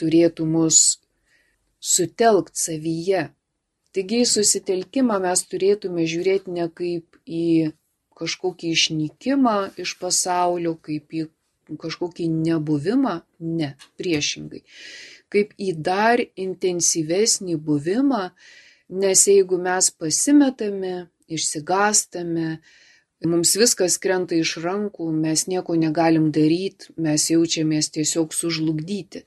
turėtų 0.00 0.46
mus 0.48 0.98
sutelkt 1.84 2.56
savyje. 2.56 3.28
Taigi 3.94 4.24
į 4.24 4.26
susitelkimą 4.26 5.20
mes 5.22 5.44
turėtume 5.46 6.06
žiūrėti 6.10 6.54
ne 6.56 6.66
kaip 6.80 7.20
į 7.28 7.70
kažkokį 8.18 8.72
išnykimą 8.74 9.56
iš 9.84 9.94
pasaulio, 10.00 10.74
kaip 10.80 11.14
į 11.14 11.26
kažkokį 11.80 12.26
nebuvimą, 12.32 13.14
ne, 13.40 13.70
priešingai, 13.98 14.62
kaip 15.32 15.54
į 15.56 15.72
dar 15.86 16.20
intensyvesnį 16.20 17.56
buvimą, 17.68 18.24
nes 18.92 19.24
jeigu 19.30 19.58
mes 19.62 19.90
pasimetame, 19.98 20.94
išsigastame, 21.28 22.58
mums 23.30 23.54
viskas 23.56 23.96
krenta 24.02 24.36
iš 24.36 24.56
rankų, 24.64 25.06
mes 25.24 25.46
nieko 25.48 25.76
negalim 25.80 26.30
daryti, 26.34 26.90
mes 27.00 27.26
jaučiamės 27.30 27.90
tiesiog 27.94 28.34
sužlugdyti. 28.36 29.24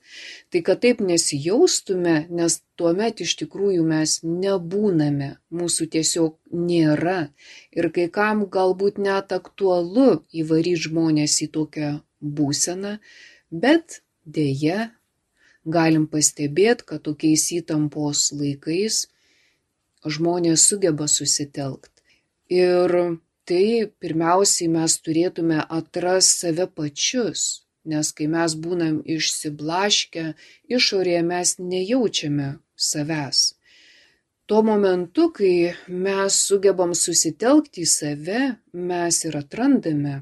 Tai 0.52 0.62
kad 0.66 0.82
taip 0.84 1.00
nesijaustume, 1.04 2.16
nes 2.30 2.60
tuomet 2.78 3.22
iš 3.24 3.34
tikrųjų 3.42 3.86
mes 3.88 4.18
nebūname, 4.22 5.30
mūsų 5.50 5.88
tiesiog 5.94 6.36
nėra. 6.54 7.30
Ir 7.74 7.90
kai 7.94 8.06
kam 8.12 8.46
galbūt 8.46 9.00
net 9.02 9.34
aktualu 9.34 10.22
įvaryti 10.30 10.88
žmonės 10.88 11.40
į 11.46 11.50
tokią 11.58 11.92
būseną, 12.20 12.98
bet 13.50 14.02
dėja 14.24 14.90
galim 15.66 16.06
pastebėti, 16.06 16.86
kad 16.88 17.04
tokiais 17.04 17.46
įtampos 17.58 18.28
laikais 18.32 19.06
žmonės 20.06 20.64
sugeba 20.70 21.08
susitelkti. 21.10 22.04
Ir 22.48 23.18
tai 23.48 23.88
pirmiausiai 24.02 24.68
mes 24.72 24.94
turėtume 25.04 25.62
atrasti 25.78 26.40
save 26.42 26.66
pačius, 26.76 27.44
nes 27.88 28.10
kai 28.16 28.26
mes 28.28 28.56
būnam 28.64 28.98
išsiblaškę, 29.16 30.24
išorėje 30.76 31.22
mes 31.32 31.54
nejaučiame 31.58 32.48
savęs. 32.90 33.40
Tuo 34.48 34.62
momentu, 34.64 35.28
kai 35.36 35.72
mes 35.88 36.36
sugebam 36.48 36.94
susitelkti 36.96 37.84
į 37.84 37.90
save, 37.92 38.42
mes 38.72 39.24
ir 39.28 39.36
atrandame 39.40 40.14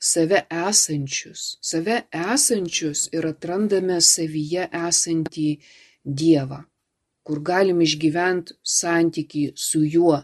save 0.00 0.44
esančius, 0.48 1.58
save 1.60 2.02
esančius 2.16 3.08
ir 3.12 3.28
atrandame 3.34 4.00
savyje 4.00 4.68
esantį 4.88 5.50
Dievą, 6.20 6.62
kur 7.22 7.42
galim 7.44 7.82
išgyventi 7.84 8.56
santykį 8.64 9.42
su 9.60 9.82
juo, 9.84 10.22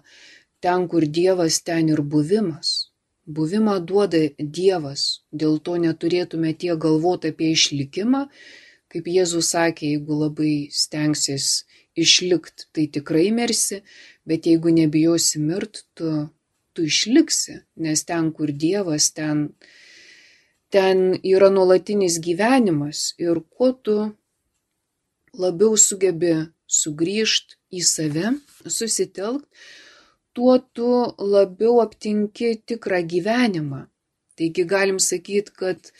Ten, 0.61 0.89
kur 0.89 1.05
Dievas, 1.19 1.61
ten 1.63 1.89
ir 1.93 2.03
buvimas. 2.03 2.91
Buvimą 3.27 3.81
duoda 3.89 4.23
Dievas, 4.39 5.23
dėl 5.33 5.59
to 5.59 5.75
neturėtume 5.83 6.53
tiek 6.55 6.79
galvoti 6.79 7.33
apie 7.35 7.51
išlikimą, 7.57 8.27
kaip 8.93 9.09
Jėzus 9.11 9.51
sakė, 9.53 9.97
jeigu 9.97 10.19
labai 10.23 10.55
stengsis 10.71 11.67
išlikti, 11.99 12.69
tai 12.73 12.87
tikrai 12.93 13.31
mirsi, 13.35 13.83
bet 14.29 14.47
jeigu 14.47 14.71
nebijosi 14.73 15.43
mirt, 15.43 15.83
tu, 15.99 16.13
tu 16.73 16.87
išliksi, 16.87 17.61
nes 17.83 18.05
ten, 18.09 18.31
kur 18.37 18.53
Dievas, 18.53 19.11
ten, 19.17 19.49
ten 20.71 21.17
yra 21.25 21.51
nuolatinis 21.51 22.21
gyvenimas 22.23 23.11
ir 23.23 23.43
kuo 23.51 23.73
tu 23.75 23.97
labiau 25.37 25.77
sugebi 25.77 26.37
sugrįžti 26.67 27.59
į 27.77 27.83
save, 27.85 28.31
susitelkti, 28.71 29.51
tuo 30.37 30.59
tu 30.77 30.93
labiau 31.35 31.81
aptinki 31.87 32.53
tikrą 32.69 33.01
gyvenimą. 33.13 33.83
Taigi 34.37 34.65
galim 34.69 34.99
sakyti, 35.01 35.53
kad 35.61 35.93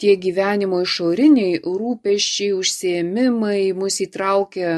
tie 0.00 0.16
gyvenimo 0.24 0.80
išoriniai 0.84 1.60
rūpeščiai, 1.64 2.54
užsiemimai 2.56 3.72
mus 3.76 4.00
įtraukia 4.04 4.70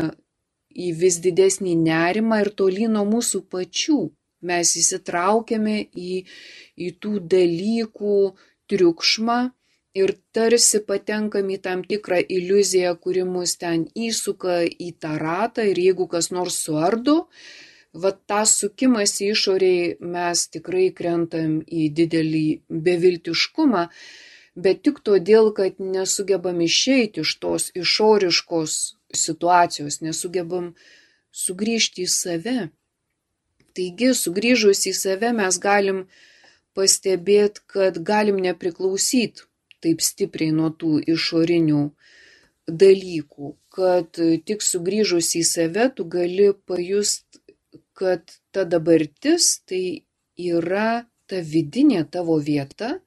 į 0.77 0.93
vis 1.01 1.21
didesnį 1.25 1.75
nerimą 1.87 2.43
ir 2.45 2.51
tolyn 2.61 2.97
nuo 2.99 3.05
mūsų 3.09 3.45
pačių. 3.53 4.01
Mes 4.47 4.73
įsitraukiame 4.79 5.77
į, 5.97 6.25
į 6.77 6.89
tų 7.03 7.13
dalykų 7.33 8.17
triukšmą 8.71 9.39
ir 9.97 10.13
tarsi 10.37 10.83
patenkam 10.91 11.49
į 11.55 11.61
tam 11.65 11.85
tikrą 11.89 12.19
iliuziją, 12.39 12.93
kuri 13.01 13.25
mus 13.25 13.57
ten 13.63 13.87
įsuka 14.09 14.59
į 14.67 14.91
tą 15.01 15.15
ratą 15.23 15.65
ir 15.71 15.81
jeigu 15.87 16.07
kas 16.13 16.29
nors 16.35 16.59
suardo, 16.67 17.17
vat 18.03 18.21
tą 18.31 18.43
sukimąsi 18.51 19.31
išorėj 19.33 19.81
mes 20.15 20.45
tikrai 20.55 20.87
krentam 20.99 21.59
į 21.67 21.89
didelį 21.99 22.47
beviltiškumą, 22.89 23.87
bet 24.67 24.83
tik 24.89 25.03
todėl, 25.09 25.53
kad 25.57 25.81
nesugebam 25.97 26.61
išeiti 26.69 27.25
iš 27.25 27.35
tos 27.43 27.71
išoriškos 27.83 28.77
situacijos, 29.25 30.01
nesugebam 30.05 30.73
sugrįžti 31.45 32.07
į 32.07 32.13
save. 32.13 32.59
Taigi, 33.77 34.13
sugrįžus 34.17 34.87
į 34.91 34.95
save 34.97 35.33
mes 35.37 35.61
galim 35.61 36.07
pastebėti, 36.77 37.65
kad 37.73 38.01
galim 38.13 38.41
nepriklausyti 38.45 39.45
taip 39.85 40.03
stipriai 40.03 40.55
nuo 40.57 40.71
tų 40.73 40.99
išorinių 41.15 41.83
dalykų, 42.67 43.53
kad 43.77 44.19
tik 44.49 44.65
sugrįžus 44.65 45.35
į 45.39 45.45
save 45.47 45.91
tu 45.97 46.07
gali 46.17 46.49
pajust 46.69 47.26
kad 47.97 48.23
ta 48.53 48.65
dabartis 48.69 49.49
tai 49.69 49.85
yra 50.37 51.07
ta 51.27 51.41
vidinė 51.53 52.05
tavo 52.13 52.37
vieta, 52.49 52.99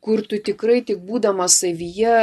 kur 0.00 0.24
tu 0.26 0.40
tikrai 0.48 0.80
tik 0.88 1.04
būdamas 1.06 1.60
savyje 1.62 2.14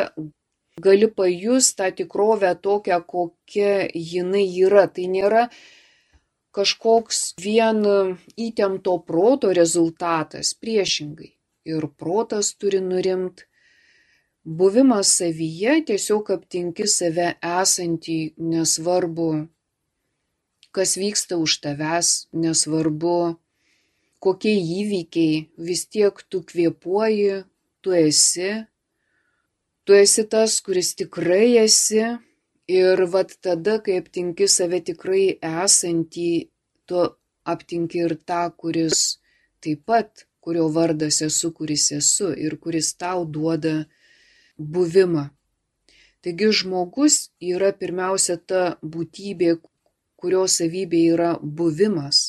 gali 0.81 1.07
pajust 1.07 1.77
tą 1.79 1.91
tikrovę 1.95 2.51
tokią, 2.67 2.99
kokia 3.07 3.87
jinai 3.93 4.45
yra. 4.65 4.87
Tai 4.87 5.07
nėra 5.15 5.47
kažkoks 6.55 7.35
vien 7.41 7.83
įtempto 8.47 8.97
proto 9.07 9.53
rezultatas, 9.55 10.53
priešingai. 10.59 11.31
Ir 11.65 11.87
protas 11.97 12.53
turi 12.59 12.81
nurimti. 12.83 13.47
Buvimas 14.45 15.09
savyje 15.17 15.79
tiesiog 15.87 16.27
aptinki 16.35 16.85
save 16.85 17.31
esantį 17.41 18.17
nesvarbu 18.37 19.29
kas 20.75 20.97
vyksta 20.99 21.37
už 21.39 21.59
tavęs, 21.63 22.27
nesvarbu, 22.43 23.39
kokie 24.19 24.55
įvykiai, 24.59 25.45
vis 25.67 25.85
tiek 25.87 26.19
tu 26.29 26.41
kvėpuoji, 26.49 27.43
tu 27.81 27.95
esi, 27.95 28.51
tu 29.85 29.95
esi 29.95 30.25
tas, 30.27 30.57
kuris 30.65 30.95
tikrai 30.99 31.55
esi 31.61 32.01
ir 32.67 33.05
vad 33.13 33.31
tada, 33.45 33.77
kai 33.85 33.99
aptinki 34.01 34.47
save 34.49 34.81
tikrai 34.89 35.37
esantį, 35.39 36.31
tu 36.89 37.03
aptinki 37.45 38.01
ir 38.07 38.17
tą, 38.27 38.43
kuris 38.57 39.21
taip 39.61 39.85
pat, 39.85 40.25
kurio 40.43 40.67
vardas 40.73 41.21
esu, 41.25 41.53
kuris 41.57 41.91
esu 41.99 42.31
ir 42.33 42.57
kuris 42.61 42.91
tau 43.01 43.25
duoda 43.25 43.85
buvimą. 44.57 45.29
Taigi 46.25 46.49
žmogus 46.59 47.15
yra 47.53 47.69
pirmiausia 47.79 48.35
ta 48.49 48.61
būtybė, 48.81 49.55
kurio 50.25 50.47
savybė 50.49 51.03
yra 51.13 51.31
buvimas. 51.57 52.21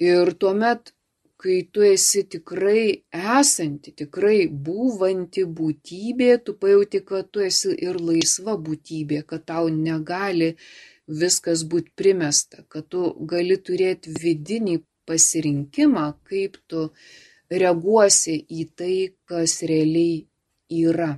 Ir 0.00 0.30
tuomet, 0.40 0.94
kai 1.40 1.56
tu 1.72 1.82
esi 1.84 2.22
tikrai 2.34 2.84
esanti, 3.40 3.92
tikrai 3.96 4.46
būvanti 4.68 5.44
būtybė, 5.58 6.30
tu 6.44 6.54
pajauti, 6.62 7.02
kad 7.10 7.28
tu 7.32 7.44
esi 7.44 7.74
ir 7.86 8.00
laisva 8.00 8.56
būtybė, 8.68 9.20
kad 9.28 9.44
tau 9.52 9.68
negali 9.68 10.54
viskas 11.22 11.66
būti 11.68 11.92
primesta, 12.00 12.64
kad 12.72 12.88
tu 12.88 13.10
gali 13.32 13.60
turėti 13.60 14.16
vidinį 14.22 14.78
pasirinkimą, 15.08 16.06
kaip 16.24 16.56
tu 16.70 16.88
reaguosi 17.62 18.38
į 18.40 18.68
tai, 18.72 18.94
kas 19.28 19.58
realiai 19.68 20.22
yra. 20.86 21.12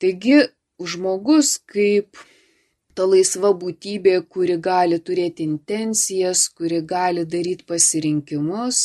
Taigi 0.00 0.42
žmogus 0.92 1.56
kaip 1.64 2.20
ta 3.00 3.06
laisva 3.08 3.54
būtybė, 3.56 4.18
kuri 4.28 4.58
gali 4.60 4.98
turėti 5.00 5.46
intencijas, 5.48 6.44
kuri 6.52 6.82
gali 6.84 7.24
daryti 7.34 7.64
pasirinkimus, 7.70 8.80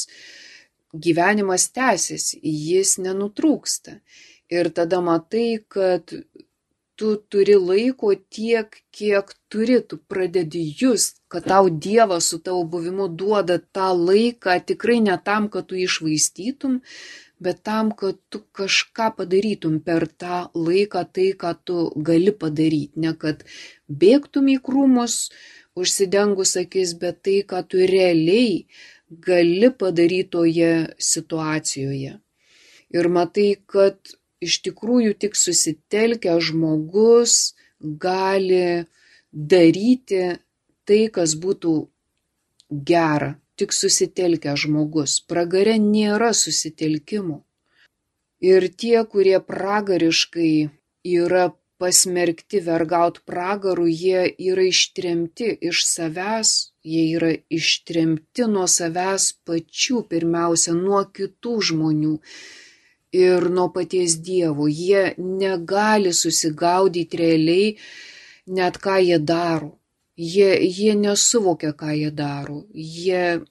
gyvenimas 1.05 1.65
tęsiasi, 1.75 2.39
jis 2.39 2.95
nenutrūksta. 3.03 3.97
Ir 4.55 4.69
tada 4.77 5.01
matai, 5.03 5.59
kad 5.67 6.13
tu 6.95 7.09
turi 7.27 7.57
laiko 7.59 8.13
tiek, 8.37 8.79
kiek 8.95 9.35
turi, 9.51 9.81
tu 9.83 9.99
pradedi 9.99 10.63
just, 10.79 11.19
kad 11.27 11.49
tau 11.51 11.67
Dievas 11.67 12.31
su 12.31 12.39
tavo 12.39 12.63
buvimu 12.63 13.09
duoda 13.19 13.59
tą 13.59 13.91
laiką 13.99 14.55
tikrai 14.71 15.01
ne 15.09 15.19
tam, 15.27 15.49
kad 15.51 15.67
tu 15.67 15.75
išvaistytum, 15.75 16.79
bet 17.39 17.61
tam, 17.63 17.91
kad 17.91 18.17
tu 18.29 18.41
kažką 18.55 19.11
padarytum 19.17 19.79
per 19.83 20.07
tą 20.07 20.47
laiką 20.55 21.03
tai, 21.15 21.29
ką 21.41 21.53
tu 21.67 21.77
gali 22.07 22.31
padaryti. 22.31 22.95
Ne 22.95 23.13
kad 23.19 23.43
bėgtum 23.89 24.49
į 24.55 24.59
krūmus, 24.65 25.29
užsidengus 25.75 26.55
akis, 26.61 26.95
bet 26.99 27.23
tai, 27.27 27.41
ką 27.43 27.63
tu 27.67 27.83
realiai 27.83 28.65
gali 29.09 29.69
padaryti 29.71 30.31
toje 30.31 30.71
situacijoje. 30.97 32.13
Ir 32.95 33.09
matai, 33.11 33.49
kad 33.67 33.99
iš 34.45 34.61
tikrųjų 34.65 35.15
tik 35.19 35.35
susitelkę 35.35 36.35
žmogus 36.39 37.55
gali 37.79 38.85
daryti 39.31 40.35
tai, 40.85 41.01
kas 41.11 41.35
būtų 41.35 41.75
gera. 42.71 43.35
Tik 43.55 43.73
susitelkę 43.73 44.55
žmogus. 44.59 45.19
Pragare 45.31 45.77
nėra 45.79 46.31
susitelkimo. 46.35 47.43
Ir 48.43 48.67
tie, 48.81 48.97
kurie 49.11 49.37
pragariškai 49.39 50.51
yra 51.17 51.45
pasmerkti 51.79 52.59
vergaut 52.65 53.21
pragarų, 53.29 53.85
jie 53.87 54.25
yra 54.51 54.65
ištremti 54.69 55.47
iš 55.69 55.83
savęs, 55.87 56.51
jie 56.83 57.03
yra 57.17 57.31
ištremti 57.59 58.47
nuo 58.51 58.67
savęs 58.71 59.31
pačių 59.47 60.03
pirmiausia, 60.11 60.75
nuo 60.75 61.03
kitų 61.17 61.55
žmonių 61.69 62.13
ir 63.15 63.49
nuo 63.55 63.69
paties 63.75 64.17
Dievo. 64.27 64.67
Jie 64.67 65.15
negali 65.17 66.13
susigaudyti 66.13 67.23
realiai 67.23 67.73
net 68.47 68.79
ką 68.83 68.99
jie 69.07 69.19
daro. 69.19 69.75
Jie, 70.17 70.49
jie 70.63 70.95
nesuvokia, 70.95 71.73
ką 71.75 71.91
jie 71.91 72.11
daro. 72.11 72.63
Jie 72.71 73.43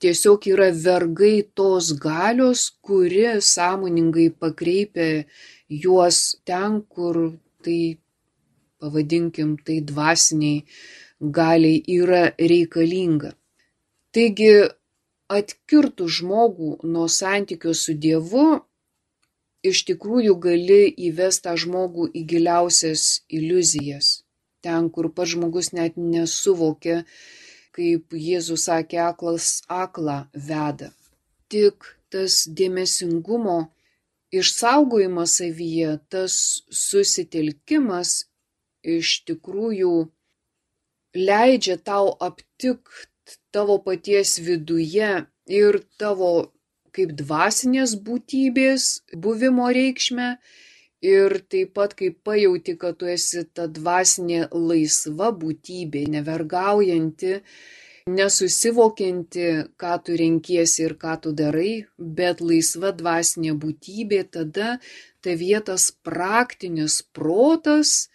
tiesiog 0.00 0.46
yra 0.48 0.68
vergai 0.72 1.42
tos 1.56 1.92
galios, 1.92 2.70
kuri 2.80 3.24
sąmoningai 3.52 4.30
pakreipia 4.40 5.24
juos 5.68 6.18
ten, 6.48 6.80
kur 6.92 7.36
tai, 7.62 7.98
pavadinkim, 8.80 9.58
tai 9.64 9.80
dvasiniai 9.90 10.64
galiai 11.20 11.82
yra 12.00 12.22
reikalinga. 12.38 13.34
Taigi, 14.14 14.52
atkirtų 15.28 16.06
žmogų 16.08 16.70
nuo 16.88 17.04
santykio 17.12 17.74
su 17.76 17.92
Dievu, 17.92 18.62
iš 19.70 19.84
tikrųjų 19.90 20.38
gali 20.40 20.80
įvesti 21.08 21.44
tą 21.44 21.52
žmogų 21.60 22.08
į 22.16 22.24
giliausias 22.32 23.04
iliuzijas. 23.28 24.22
Ten, 24.64 24.90
kur 24.94 25.10
pats 25.14 25.32
žmogus 25.34 25.72
net 25.76 25.96
nesuvokia, 25.96 27.02
kaip 27.76 28.14
Jėzus 28.28 28.66
sakė, 28.68 28.98
aklas 29.10 29.50
aklą 29.70 30.18
veda. 30.34 30.90
Tik 31.52 31.86
tas 32.12 32.42
dėmesingumo 32.58 33.58
išsaugojimas 34.34 35.38
savyje, 35.40 35.98
tas 36.12 36.34
susitelkimas 36.84 38.24
iš 38.98 39.22
tikrųjų 39.28 39.92
leidžia 41.14 41.78
tau 41.90 42.12
aptikti 42.28 43.38
tavo 43.52 43.78
paties 43.84 44.38
viduje 44.44 45.10
ir 45.60 45.80
tavo 46.00 46.32
kaip 46.96 47.12
dvasinės 47.20 47.94
būtybės 48.04 48.88
buvimo 49.24 49.68
reikšmę 49.76 50.28
ir 51.04 51.38
taip 51.50 51.74
pat 51.74 51.94
kaip 51.98 52.22
pajauti, 52.24 52.76
kad 52.78 52.98
tu 52.98 53.06
esi 53.06 53.44
ta 53.54 53.66
dvasinė 53.66 54.48
laisva 54.52 55.30
būtybė, 55.42 56.06
nevergaujanti, 56.14 57.34
nesusivokianti, 58.08 59.46
ką 59.80 59.92
tu 60.04 60.16
renkiesi 60.16 60.86
ir 60.86 60.96
ką 61.02 61.18
tu 61.22 61.32
darai, 61.32 61.84
bet 61.98 62.40
laisva 62.40 62.92
dvasinė 62.96 63.54
būtybė, 63.62 64.24
tada 64.32 64.78
ta 65.20 65.36
vietas 65.36 65.90
praktinis 65.92 67.02
protas 67.12 68.08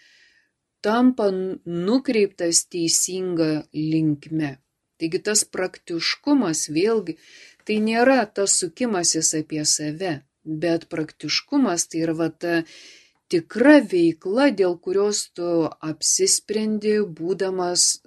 tampa 0.84 1.30
nukreiptas 1.32 2.65
teisinga 2.67 3.63
linkme. 3.72 4.58
Taigi 5.00 5.19
tas 5.24 5.43
praktiškumas 5.43 6.67
vėlgi 6.72 7.17
tai 7.67 7.80
nėra 7.84 8.24
tas 8.28 8.58
sukimasis 8.60 9.34
apie 9.39 9.63
save, 9.67 10.13
bet 10.43 10.89
praktiškumas 10.91 11.88
tai 11.89 12.03
yra 12.06 12.15
va 12.19 12.29
ta 12.29 12.62
tikra 13.32 13.79
veikla, 13.93 14.51
dėl 14.51 14.77
kurios 14.77 15.27
tu 15.38 15.49
apsisprendi, 15.91 16.99
būdamas 17.19 18.03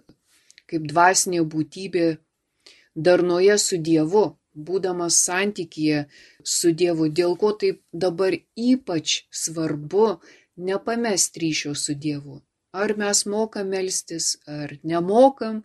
kaip 0.70 0.86
dvasinė 0.90 1.42
būtybė 1.52 2.06
darnoje 3.08 3.58
su 3.62 3.78
Dievu, 3.88 4.24
būdamas 4.68 5.18
santykėje 5.28 6.06
su 6.56 6.72
Dievu, 6.72 7.08
dėl 7.20 7.36
ko 7.40 7.52
taip 7.62 7.82
dabar 7.92 8.36
ypač 8.56 9.22
svarbu 9.30 10.08
nepamest 10.56 11.36
ryšio 11.42 11.74
su 11.74 11.94
Dievu. 11.94 12.40
Ar 12.72 12.96
mes 13.00 13.24
mokam 13.26 13.70
melstis, 13.72 14.36
ar 14.46 14.76
nemokam, 14.84 15.62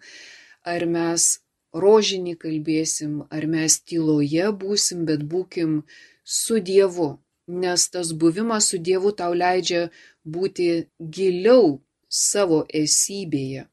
ar 0.63 0.85
mes 0.85 1.39
rožinį 1.73 2.35
kalbėsim, 2.39 3.21
ar 3.31 3.47
mes 3.47 3.79
tyloje 3.79 4.51
būsim, 4.63 5.05
bet 5.07 5.23
būkim 5.33 5.81
su 6.23 6.59
Dievu, 6.59 7.09
nes 7.47 7.89
tas 7.89 8.13
buvimas 8.13 8.69
su 8.71 8.77
Dievu 8.77 9.11
tau 9.11 9.33
leidžia 9.33 9.89
būti 10.23 10.87
giliau 10.99 11.81
savo 12.09 12.63
esybėje. 12.81 13.67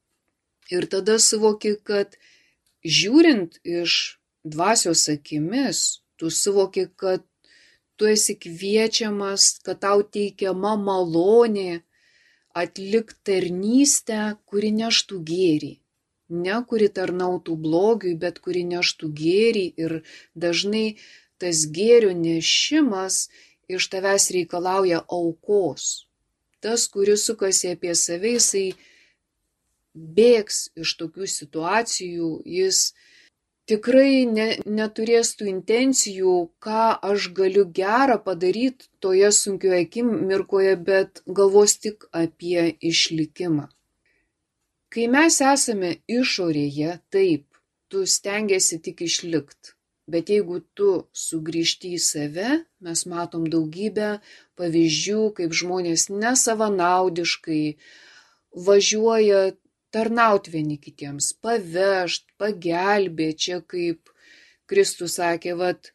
Ir 0.69 0.85
tada 0.93 1.17
suvoki, 1.19 1.75
kad 1.83 2.15
žiūrint 2.85 3.59
iš 3.63 4.19
dvasios 4.43 5.07
akimis, 5.09 6.01
tu 6.17 6.29
suvoki, 6.29 6.87
kad 6.95 7.25
tu 7.97 8.07
esi 8.07 8.35
kviečiamas, 8.39 9.59
kad 9.65 9.81
tau 9.85 10.03
teikiama 10.03 10.75
malonė 10.77 11.81
atlikti 12.55 13.21
tarnystę, 13.29 14.21
kuri 14.45 14.71
neštų 14.81 15.23
gėrį 15.31 15.73
ne 16.29 16.59
kuri 16.69 16.89
tarnautų 16.93 17.55
blogiui, 17.57 18.13
bet 18.23 18.39
kuri 18.45 18.63
neštų 18.69 19.09
gėrį 19.21 19.65
ir 19.83 19.95
dažnai 20.35 20.97
tas 21.41 21.65
gėrio 21.77 22.11
nešimas 22.25 23.27
iš 23.69 23.89
tavęs 23.93 24.29
reikalauja 24.35 25.03
aukos. 25.17 26.05
Tas, 26.63 26.87
kuris 26.91 27.25
sukasi 27.29 27.73
apie 27.75 27.93
save, 27.95 28.33
jisai 28.35 28.65
bėgs 30.17 30.57
iš 30.83 30.95
tokių 30.99 31.27
situacijų, 31.33 32.31
jis 32.57 32.81
tikrai 33.69 34.25
ne, 34.27 34.47
neturės 34.79 35.33
tų 35.39 35.49
intencijų, 35.53 36.35
ką 36.65 36.85
aš 37.11 37.29
galiu 37.39 37.65
gerą 37.79 38.17
padaryti 38.25 38.89
toje 39.03 39.31
sunkioje 39.39 39.83
akimirkoje, 39.85 40.75
bet 40.91 41.21
galvos 41.39 41.77
tik 41.83 42.07
apie 42.23 42.71
išlikimą. 42.91 43.69
Kai 44.89 45.05
mes 45.13 45.35
esame 45.45 45.91
išorėje, 46.09 46.95
taip, 47.13 47.45
tu 47.89 48.05
stengiasi 48.09 48.79
tik 48.85 49.05
išlikt. 49.05 49.75
Bet 50.09 50.29
jeigu 50.33 50.59
tu 50.73 50.89
sugrįžti 51.13 51.93
į 51.93 51.99
save, 52.01 52.51
mes 52.85 53.05
matom 53.11 53.45
daugybę 53.53 54.11
pavyzdžių, 54.57 55.23
kaip 55.37 55.53
žmonės 55.59 56.07
nesavanaudiškai 56.09 57.63
važiuoja 58.69 59.41
tarnauti 59.93 60.53
vieni 60.55 60.79
kitiems, 60.81 61.33
pavežt, 61.43 62.25
pagelbėti, 62.41 63.37
čia 63.45 63.61
kaip 63.61 64.09
Kristus 64.69 65.19
sakė, 65.19 65.53
vad, 65.61 65.91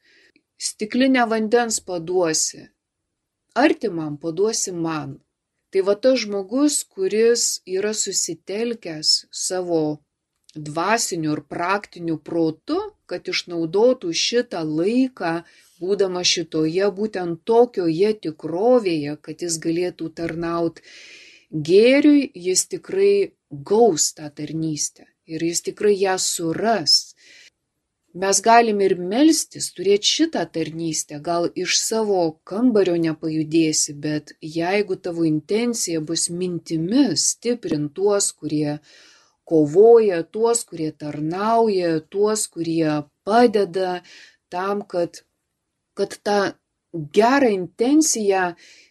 stiklinę 0.59 1.27
vandens 1.31 1.81
paduosi, 1.83 2.69
artimam 3.55 4.17
paduosi 4.19 4.75
man. 4.87 5.19
Tai 5.75 5.83
va 5.89 5.95
tas 5.99 6.21
žmogus, 6.23 6.83
kuris 6.87 7.45
yra 7.67 7.91
susitelkęs 7.99 9.25
savo 9.35 9.81
dvasiniu 10.55 11.33
ir 11.35 11.43
praktiniu 11.51 12.21
protu, 12.29 12.79
kad 13.11 13.29
išnaudotų 13.33 14.13
šitą 14.25 14.63
laiką, 14.65 15.35
būdama 15.81 16.23
šitoje 16.25 16.91
būtent 16.99 17.43
tokioje 17.51 18.13
tikrovėje, 18.27 19.17
kad 19.21 19.43
jis 19.47 19.59
galėtų 19.67 20.11
tarnauti 20.21 20.85
gėriui, 21.71 22.31
jis 22.35 22.67
tikrai 22.75 23.15
gaus 23.51 24.13
tą 24.19 24.31
tarnystę 24.31 25.09
ir 25.27 25.43
jis 25.43 25.63
tikrai 25.69 25.95
ją 25.97 26.19
suras. 26.19 27.15
Mes 28.15 28.39
galim 28.47 28.81
ir 28.87 28.93
melstis, 29.13 29.73
turėti 29.75 30.07
šitą 30.17 30.45
tarnystę, 30.57 31.17
gal 31.29 31.49
iš 31.59 31.79
savo 31.81 32.21
kambario 32.47 32.95
nepajudėsi, 33.05 33.97
bet 34.05 34.37
jeigu 34.59 34.95
tavo 35.07 35.25
intencija 35.27 36.03
bus 36.11 36.29
mintimis 36.31 37.25
stiprint 37.33 37.91
tuos, 37.97 38.31
kurie 38.39 38.77
kovoja, 39.49 40.23
tuos, 40.23 40.65
kurie 40.69 40.91
tarnauja, 40.93 42.01
tuos, 42.13 42.47
kurie 42.49 43.03
padeda 43.25 44.01
tam, 44.53 44.83
kad, 44.89 45.23
kad 45.97 46.17
tą 46.27 46.39
gerą 46.95 47.51
intenciją 47.53 48.45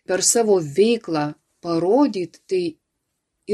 per 0.08 0.24
savo 0.24 0.60
veiklą 0.78 1.26
parodyti, 1.64 2.40
tai 2.50 2.64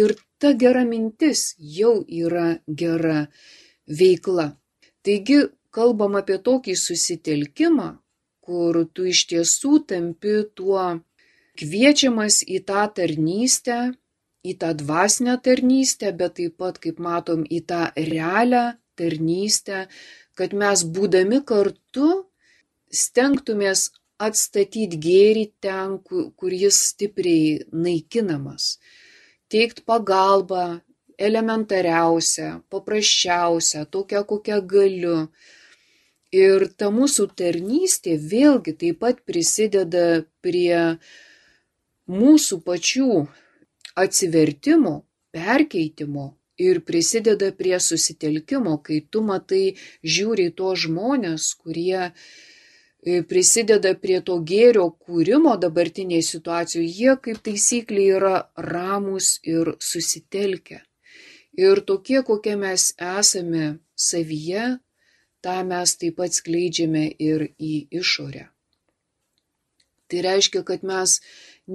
ir 0.01 0.15
ta 0.39 0.53
gera 0.61 0.83
mintis 0.85 1.53
jau 1.59 1.99
yra 2.07 2.47
gera 2.81 3.27
veikla. 3.99 4.47
Taigi 5.03 5.39
kalbam 5.75 6.17
apie 6.19 6.37
tokį 6.47 6.75
susitelkimą, 6.85 7.89
kur 8.45 8.83
tu 8.93 9.05
iš 9.13 9.25
tiesų 9.31 9.73
tampi 9.89 10.35
tuo 10.57 10.85
kviečiamas 11.59 12.41
į 12.55 12.63
tą 12.69 12.85
tarnystę, 12.95 13.79
į 14.43 14.55
tą 14.61 14.73
dvasinę 14.81 15.35
tarnystę, 15.43 16.11
bet 16.15 16.37
taip 16.39 16.57
pat, 16.61 16.79
kaip 16.83 16.99
matom, 17.03 17.43
į 17.43 17.59
tą 17.67 17.89
realią 17.95 18.63
tarnystę, 18.99 19.87
kad 20.35 20.55
mes 20.55 20.83
būdami 20.95 21.41
kartu 21.47 22.09
stengtumės 22.89 23.89
atstatyti 24.19 24.99
gėrį 24.99 25.45
ten, 25.63 25.97
kur 26.03 26.55
jis 26.55 26.79
stipriai 26.91 27.59
naikinamas. 27.71 28.77
Teikt 29.51 29.83
pagalbą 29.87 30.79
elementariausią, 31.19 32.49
paprasčiausią, 32.71 33.85
tokią, 33.91 34.23
kokią 34.31 34.59
galiu. 34.73 35.17
Ir 36.31 36.67
ta 36.77 36.91
mūsų 36.93 37.25
tarnystė 37.39 38.15
vėlgi 38.31 38.75
taip 38.77 38.99
pat 39.01 39.23
prisideda 39.25 40.21
prie 40.45 40.99
mūsų 42.05 42.59
pačių 42.67 43.23
atsivertimo, 43.95 45.05
perkeitimo 45.31 46.35
ir 46.59 46.81
prisideda 46.85 47.51
prie 47.55 47.79
susitelkimo, 47.79 48.77
kai 48.83 48.99
tu 49.11 49.23
matai, 49.23 49.75
žiūri 50.03 50.49
to 50.59 50.73
žmonės, 50.83 51.53
kurie 51.63 52.09
e, 52.09 53.21
prisideda 53.31 53.93
prie 54.03 54.19
to 54.27 54.37
gėrio 54.51 54.89
kūrimo 55.05 55.55
dabartiniai 55.63 56.25
situacijoje, 56.25 56.91
jie 56.99 57.15
kaip 57.23 57.41
taisyklė 57.47 58.05
yra 58.17 58.35
ramus 58.57 59.37
ir 59.47 59.73
susitelkę. 59.79 60.83
Ir 61.59 61.81
tokie, 61.87 62.21
kokie 62.27 62.55
mes 62.59 62.91
esame 62.99 63.79
savyje, 63.95 64.79
tą 65.43 65.57
mes 65.67 65.95
taip 65.99 66.19
pat 66.19 66.35
skleidžiame 66.35 67.07
ir 67.19 67.49
į 67.57 67.87
išorę. 68.01 68.49
Tai 70.09 70.21
reiškia, 70.25 70.63
kad 70.65 70.83
mes 70.83 71.19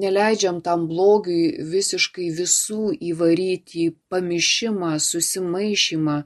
neleidžiam 0.02 0.60
tam 0.66 0.86
blogiui 0.90 1.64
visiškai 1.74 2.28
visų 2.38 2.94
įvaryti 3.10 3.86
į 3.88 3.94
pamišimą, 4.12 4.94
susimaišymą, 5.08 6.16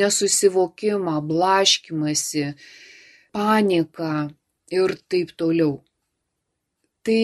nesusivokimą, 0.00 1.18
blaškimasi, 1.30 2.48
paniką 3.34 4.14
ir 4.74 4.96
taip 5.08 5.36
toliau. 5.38 5.78
Tai 7.06 7.22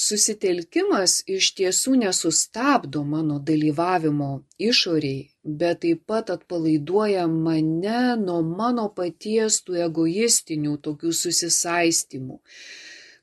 susitelkimas 0.00 1.16
iš 1.28 1.50
tiesų 1.58 1.96
nesustabdo 2.04 3.02
mano 3.04 3.38
dalyvavimo 3.50 4.30
išoriai, 4.70 5.26
bet 5.60 5.82
taip 5.84 6.06
pat 6.06 6.30
atpalaiduoja 6.36 7.26
mane 7.32 8.00
nuo 8.22 8.40
mano 8.46 8.86
paties 8.96 9.60
tų 9.66 9.82
egoistinių 9.88 10.78
tokių 10.86 11.12
susisaistymų. 11.22 12.40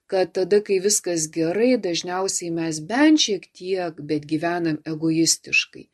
Kad 0.08 0.32
tada, 0.38 0.62
kai 0.64 0.80
viskas 0.84 1.28
gerai, 1.36 1.74
dažniausiai 1.84 2.54
mes 2.56 2.80
bent 2.90 3.20
šiek 3.26 3.50
tiek, 3.52 3.98
bet 4.10 4.28
gyvenam 4.30 4.80
egoistiškai. 4.88 5.88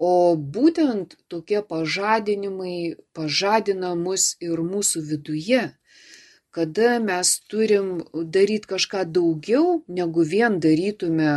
O 0.00 0.12
būtent 0.56 1.16
tokie 1.32 1.60
pažadinimai 1.72 2.96
pažadina 3.16 3.94
mus 3.96 4.34
ir 4.40 4.60
mūsų 4.64 5.02
viduje, 5.08 5.62
kada 6.50 6.98
mes 7.04 7.32
turim 7.52 7.90
daryti 8.36 8.70
kažką 8.74 9.04
daugiau, 9.16 9.82
negu 9.88 10.24
vien 10.34 10.60
darytume 10.60 11.32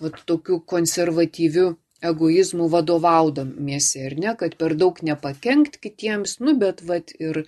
vat, 0.00 0.22
tokiu 0.30 0.60
konservatyviu 0.74 1.76
egoizmu 2.10 2.68
vadovaudamiesi, 2.74 4.04
ar 4.06 4.16
ne, 4.22 4.34
kad 4.38 4.54
per 4.60 4.74
daug 4.78 5.00
nepakenkt 5.02 5.80
kitiems, 5.82 6.38
nu 6.44 6.54
bet 6.58 6.82
vat 6.90 7.14
ir, 7.18 7.44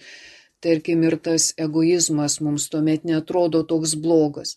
tarkim, 0.65 1.05
ir 1.09 1.17
tas 1.27 1.51
egoizmas 1.67 2.41
mums 2.45 2.69
tuomet 2.73 3.07
netrodo 3.09 3.63
toks 3.71 3.95
blogas. 4.05 4.57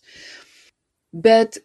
Bet 1.12 1.60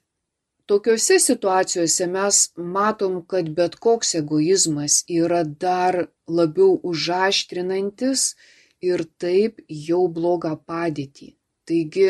tokiuose 0.70 1.20
situacijose 1.20 2.08
mes 2.14 2.40
matom, 2.76 3.20
kad 3.32 3.50
bet 3.58 3.76
koks 3.86 4.16
egoizmas 4.22 5.04
yra 5.10 5.44
dar 5.44 6.06
labiau 6.28 6.80
užaštrinantis 6.92 8.34
ir 8.82 9.04
taip 9.22 9.64
jau 9.88 10.08
blogą 10.08 10.56
padėtį. 10.70 11.34
Taigi, 11.70 12.10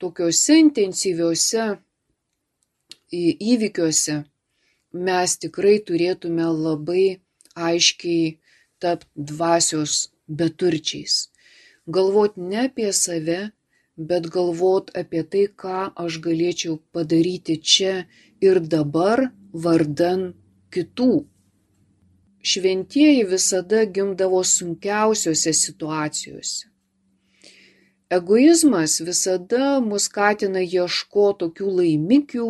tokiuose 0.00 0.58
intensyviuose 0.64 1.66
įvykiuose 3.12 4.16
mes 5.08 5.36
tikrai 5.42 5.76
turėtume 5.86 6.46
labai 6.46 7.04
aiškiai 7.54 8.38
tapti 8.82 9.10
dvasios 9.32 10.08
beturčiais. 10.38 11.28
Galvot 11.96 12.36
ne 12.36 12.66
apie 12.66 12.92
save, 12.92 13.40
bet 14.08 14.30
galvot 14.36 14.90
apie 15.02 15.22
tai, 15.32 15.44
ką 15.60 15.90
aš 16.04 16.20
galėčiau 16.26 16.78
padaryti 16.94 17.58
čia 17.72 17.94
ir 18.40 18.62
dabar 18.74 19.28
vardan 19.52 20.32
kitų. 20.72 21.12
Šventieji 22.40 23.24
visada 23.28 23.84
gimdavo 23.84 24.40
sunkiausiose 24.46 25.52
situacijose. 25.52 26.70
Egoizmas 28.10 28.96
visada 29.06 29.78
mus 29.84 30.08
skatina 30.08 30.62
ieško 30.64 31.26
tokių 31.42 31.68
laimikių, 31.80 32.48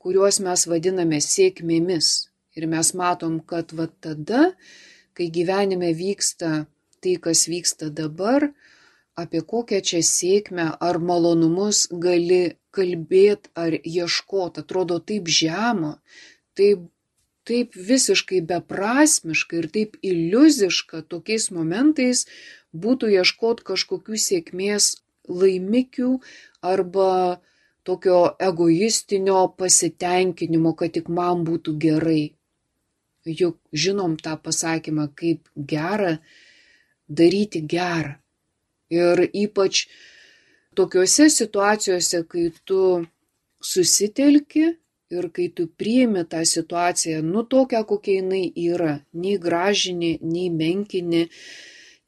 kuriuos 0.00 0.38
mes 0.46 0.64
vadiname 0.70 1.18
sėkmėmis. 1.20 2.08
Ir 2.56 2.64
mes 2.72 2.94
matom, 2.96 3.40
kad 3.44 3.74
va 3.76 3.90
tada, 4.00 4.54
kai 5.16 5.30
gyvenime 5.32 5.92
vyksta 5.96 6.66
tai, 7.00 7.16
kas 7.22 7.46
vyksta 7.48 7.88
dabar, 7.90 8.50
apie 9.16 9.40
kokią 9.52 9.80
čia 9.88 10.02
sėkmę 10.04 10.66
ar 10.88 10.98
malonumus 11.00 11.86
gali 12.04 12.56
kalbėti 12.76 13.52
ar 13.56 13.78
ieškoti. 13.78 14.62
Atrodo 14.64 14.98
taip 15.00 15.30
žema, 15.40 15.96
taip, 16.58 16.84
taip 17.48 17.78
visiškai 17.90 18.42
beprasmiška 18.50 19.60
ir 19.62 19.70
taip 19.72 19.96
iliuziška 20.02 21.06
tokiais 21.12 21.50
momentais 21.54 22.26
būtų 22.84 23.12
ieškoti 23.16 23.66
kažkokių 23.72 24.20
sėkmės 24.28 24.94
laimikių 25.28 26.10
arba 26.62 27.40
tokio 27.86 28.20
egoistinio 28.42 29.40
pasitenkinimo, 29.58 30.74
kad 30.74 30.96
tik 30.98 31.08
man 31.08 31.44
būtų 31.46 31.76
gerai. 31.86 32.24
Juk 33.26 33.58
žinom 33.74 34.16
tą 34.22 34.36
pasakymą, 34.38 35.08
kaip 35.18 35.48
gera 35.56 36.16
daryti 37.08 37.62
gerą. 37.66 38.14
Ir 38.90 39.24
ypač 39.34 39.86
tokiuose 40.78 41.26
situacijose, 41.34 42.22
kai 42.30 42.50
tu 42.64 42.80
susitelki 43.58 44.66
ir 45.10 45.28
kai 45.34 45.48
tu 45.54 45.66
priimi 45.66 46.22
tą 46.30 46.42
situaciją, 46.46 47.22
nu 47.22 47.42
tokią, 47.42 47.82
kokia 47.86 48.20
jinai 48.20 48.44
yra, 48.54 48.94
nei 49.14 49.38
gražini, 49.38 50.12
nei 50.22 50.50
menkini, 50.50 51.26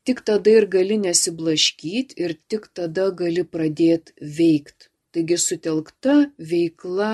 tik 0.06 0.22
tada 0.26 0.54
ir 0.58 0.66
gali 0.70 0.98
nesiblaškyti 1.02 2.18
ir 2.22 2.34
tik 2.50 2.70
tada 2.74 3.10
gali 3.10 3.44
pradėti 3.44 4.14
veikti. 4.38 4.90
Taigi 5.14 5.38
sutelkta 5.40 6.14
veikla 6.50 7.12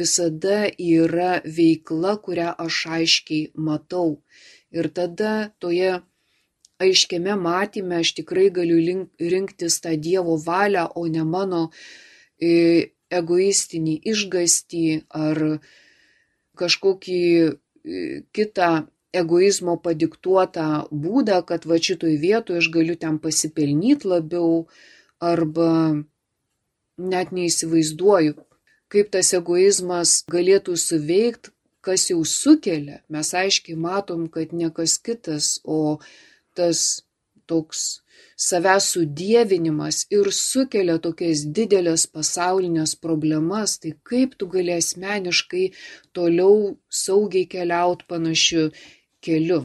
visada 0.00 0.58
yra 0.78 1.30
veikla, 1.58 2.16
kurią 2.24 2.50
aš 2.66 2.82
aiškiai 2.98 3.50
matau. 3.68 4.20
Ir 4.76 4.90
tada 4.98 5.32
toje 5.62 6.00
aiškiame 6.82 7.36
matymė 7.40 8.02
aš 8.02 8.12
tikrai 8.18 8.48
galiu 8.58 8.78
rinktis 9.34 9.80
tą 9.84 9.94
Dievo 9.96 10.36
valią, 10.48 10.86
o 11.00 11.06
ne 11.06 11.24
mano 11.24 11.62
e, 12.40 12.92
egoistinį 13.20 13.94
išgastį 14.12 14.84
ar 15.26 15.40
kažkokį 16.60 17.22
e, 17.46 17.48
kitą 18.36 18.70
egoizmo 19.16 19.76
padiktuotą 19.80 20.66
būdą, 20.90 21.40
kad 21.48 21.64
va 21.70 21.78
šitoj 21.88 22.18
vietoje 22.20 22.60
aš 22.60 22.68
galiu 22.74 22.96
ten 23.00 23.18
pasipelnyti 23.22 24.08
labiau 24.12 24.66
arba 25.20 25.70
net 26.96 27.32
neįsivaizduoju, 27.36 28.34
kaip 28.92 29.10
tas 29.14 29.32
egoizmas 29.36 30.22
galėtų 30.32 30.76
suveikti, 30.80 31.52
kas 31.86 32.08
jau 32.10 32.22
sukelia. 32.26 33.00
Mes 33.12 33.30
aiškiai 33.42 33.78
matom, 33.78 34.26
kad 34.34 34.52
ne 34.52 34.70
kas 34.74 34.96
kitas, 34.98 35.56
o 35.64 35.98
tas 36.56 37.06
toks 37.46 37.82
savęs 38.36 38.88
sudėvinimas 38.94 40.02
ir 40.16 40.28
sukelia 40.34 40.96
tokias 41.06 41.44
didelės 41.58 42.06
pasaulinės 42.10 42.96
problemas, 43.06 43.78
tai 43.82 43.94
kaip 44.10 44.34
tu 44.38 44.50
gali 44.50 44.74
asmeniškai 44.76 45.64
toliau 46.16 46.76
saugiai 47.04 47.46
keliauti 47.54 48.08
panašiu 48.10 48.68
keliu. 49.24 49.62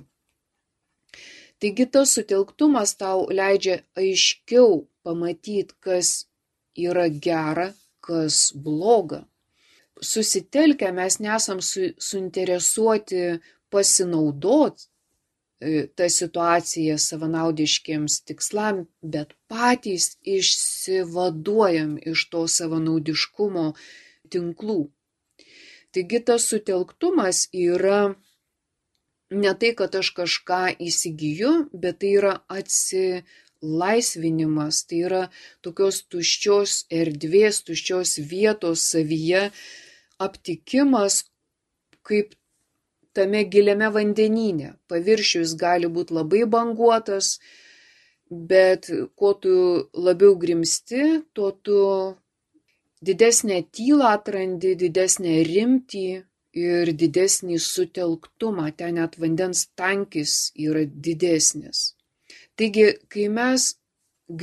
Taigi 1.62 1.86
tas 1.94 2.14
sutelktumas 2.18 2.96
tau 3.02 3.28
leidžia 3.30 3.82
aiškiau 3.98 4.88
pamatyti, 5.06 5.76
kas 5.86 6.26
yra 6.88 7.06
gera, 7.26 7.68
kas 8.02 8.52
bloga. 8.56 9.26
susitelkę 10.02 10.92
mes 10.92 11.20
nesam 11.20 11.62
su, 11.62 11.82
suinteresuoti 11.98 13.40
pasinaudot 13.70 14.82
e, 14.82 15.88
tą 15.96 16.10
situaciją 16.10 16.98
savanaudiškiams 16.98 18.16
tikslam, 18.26 18.86
bet 19.02 19.36
patys 19.52 20.16
išsivaduojam 20.38 22.00
iš 22.14 22.26
to 22.34 22.48
savanaudiškumo 22.58 23.68
tinklų. 24.34 24.82
Taigi 25.94 26.20
tas 26.26 26.48
sutelktumas 26.50 27.46
yra 27.54 28.02
ne 29.32 29.54
tai, 29.60 29.72
kad 29.80 29.96
aš 29.96 30.12
kažką 30.18 30.64
įsigiju, 30.88 31.54
bet 31.74 32.02
tai 32.04 32.16
yra 32.20 32.34
atsilaisvinimas, 33.62 34.86
tai 34.88 35.04
yra 35.06 35.30
tokios 35.62 36.04
tuščios 36.10 36.86
erdvės, 36.89 37.62
tuščios 37.63 38.19
vietos 38.30 38.82
savyje 38.91 39.52
aptikimas, 40.19 41.26
kaip 42.04 42.34
tame 43.13 43.43
giliame 43.43 43.89
vandenyne. 43.93 44.78
Paviršius 44.88 45.56
gali 45.56 45.88
būti 45.88 46.13
labai 46.13 46.45
banguotas, 46.45 47.39
bet 48.30 48.89
kuo 49.15 49.34
tu 49.34 49.89
labiau 49.93 50.36
grimsti, 50.36 51.24
tuo 51.34 51.52
tu 51.52 52.15
didesnę 53.02 53.63
tylą 53.71 54.08
atrandi, 54.17 54.76
didesnę 54.76 55.43
rimtį, 55.43 56.24
ir 56.54 56.91
didesnį 56.91 57.58
sutelktumą, 57.63 58.71
ten 58.76 58.95
net 58.95 59.15
vandens 59.17 59.67
tankis 59.76 60.52
yra 60.60 60.84
didesnis. 60.86 61.95
Taigi, 62.60 62.86
kai 63.12 63.28
mes 63.38 63.68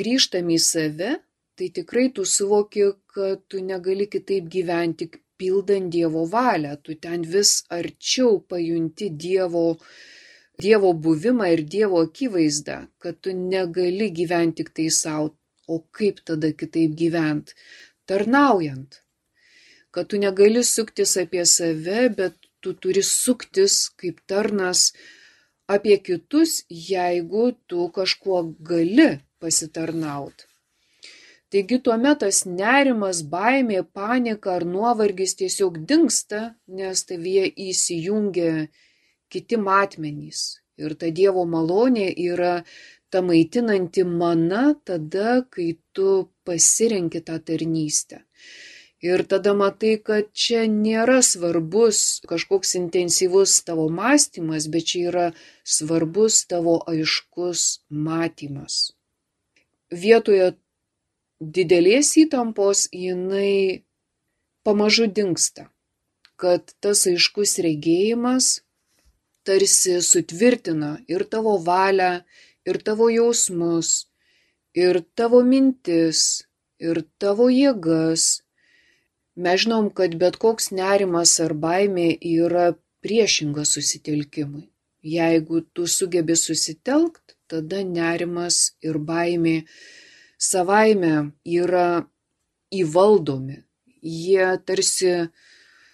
grįžtam 0.00 0.50
į 0.56 0.58
save, 0.66 1.14
tai 1.58 1.68
tikrai 1.78 2.06
tu 2.16 2.24
suvoki, 2.36 2.84
kad 3.14 3.42
tu 3.50 3.62
negali 3.70 4.06
kitaip 4.14 4.46
gyventi, 4.54 5.08
pildant 5.38 5.90
Dievo 5.94 6.24
valią, 6.34 6.76
tu 6.82 6.96
ten 7.04 7.22
vis 7.34 7.52
arčiau 7.78 8.38
pajunti 8.50 9.10
Dievo, 9.24 9.66
dievo 10.62 10.92
buvimą 11.06 11.50
ir 11.54 11.62
Dievo 11.74 12.02
akivaizdą, 12.06 12.78
kad 13.02 13.20
tu 13.22 13.34
negali 13.34 14.10
gyventi 14.20 14.64
tik 14.64 14.72
tai 14.76 14.88
savo, 15.00 15.34
o 15.74 15.76
kaip 15.98 16.24
tada 16.26 16.50
kitaip 16.60 16.96
gyventi? 17.02 17.54
Tarnaujant 18.08 19.02
kad 19.90 20.08
tu 20.08 20.18
negali 20.18 20.62
suktis 20.64 21.16
apie 21.16 21.44
save, 21.44 22.08
bet 22.18 22.34
tu 22.62 22.74
turi 22.82 23.02
suktis 23.02 23.74
kaip 24.00 24.20
tarnas 24.30 24.92
apie 25.68 25.98
kitus, 26.06 26.64
jeigu 26.70 27.52
tu 27.68 27.88
kažkuo 27.94 28.42
gali 28.70 29.10
pasitarnauti. 29.40 30.48
Taigi 31.48 31.78
tuomet 31.80 32.18
tas 32.24 32.42
nerimas, 32.44 33.22
baimė, 33.34 33.80
panika 33.96 34.56
ar 34.58 34.66
nuovargis 34.68 35.32
tiesiog 35.40 35.78
dinksta, 35.88 36.40
nes 36.78 37.04
tavyje 37.08 37.46
įsijungia 37.70 38.68
kiti 39.32 39.56
matmenys. 39.56 40.42
Ir 40.78 40.94
ta 41.00 41.08
Dievo 41.08 41.46
malonė 41.48 42.10
yra 42.12 42.52
ta 43.10 43.22
maitinanti 43.24 44.04
mana 44.04 44.74
tada, 44.84 45.40
kai 45.48 45.70
tu 45.96 46.28
pasirenki 46.44 47.24
tą 47.24 47.40
tarnystę. 47.40 48.27
Ir 48.98 49.22
tada 49.30 49.52
matai, 49.54 49.94
kad 50.02 50.32
čia 50.34 50.64
nėra 50.66 51.20
svarbus 51.22 52.18
kažkoks 52.26 52.74
intensyvus 52.80 53.60
tavo 53.62 53.86
mąstymas, 53.94 54.66
bet 54.66 54.88
čia 54.90 55.02
yra 55.10 55.26
svarbus 55.62 56.42
tavo 56.50 56.80
aiškus 56.90 57.84
matymas. 57.90 58.78
Vietoje 59.94 60.56
didelės 61.38 62.10
įtampos 62.18 62.88
jinai 62.90 63.84
pamažu 64.66 65.06
dinksta, 65.06 65.68
kad 66.34 66.74
tas 66.82 67.06
aiškus 67.06 67.54
regėjimas 67.62 68.50
tarsi 69.46 69.94
sutvirtina 70.02 70.90
ir 71.06 71.22
tavo 71.30 71.54
valią, 71.70 72.10
ir 72.66 72.82
tavo 72.82 73.06
jausmus, 73.14 74.10
ir 74.74 75.00
tavo 75.14 75.46
mintis, 75.46 76.42
ir 76.82 77.04
tavo 77.22 77.46
jėgas 77.46 78.42
Mes 79.38 79.60
žinom, 79.62 79.90
kad 79.94 80.16
bet 80.18 80.36
koks 80.42 80.72
nerimas 80.74 81.36
ar 81.44 81.52
baimė 81.64 82.08
yra 82.26 82.72
priešingas 83.06 83.76
susitelkimui. 83.76 84.64
Jeigu 85.06 85.60
tu 85.74 85.86
sugebi 85.86 86.34
susitelkt, 86.36 87.36
tada 87.46 87.84
nerimas 87.86 88.56
ir 88.82 88.98
baimė 89.10 89.60
savaime 90.50 91.12
yra 91.44 91.86
įvaldomi. 92.80 93.60
Jie 94.02 94.48
tarsi 94.66 95.12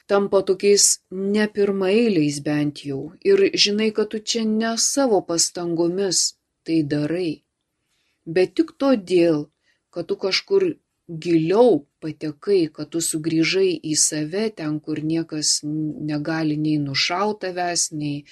tampa 0.09 0.40
tokiais 0.48 0.87
ne 1.11 1.44
pirmaeiliais 1.59 2.40
bent 2.48 2.85
jau. 2.88 3.02
Ir 3.30 3.44
žinai, 3.64 3.90
kad 3.96 4.09
tu 4.12 4.22
čia 4.33 4.44
ne 4.48 4.72
savo 4.80 5.20
pastangomis 5.28 6.22
tai 6.64 6.80
darai. 6.94 7.44
Bet 8.24 8.57
tik 8.57 8.72
todėl, 8.80 9.50
kad 9.92 10.09
tu 10.09 10.16
kažkur 10.16 10.64
giliau 11.09 11.85
patekai, 12.01 12.69
kad 12.73 12.90
tu 12.93 13.01
sugrįžai 13.05 13.71
į 13.85 13.95
save 14.01 14.49
ten, 14.57 14.79
kur 14.81 15.01
niekas 15.05 15.61
negali 15.64 16.57
nei 16.57 16.79
nušaut 16.81 17.43
tavęs, 17.45 17.90
nei, 17.93 18.25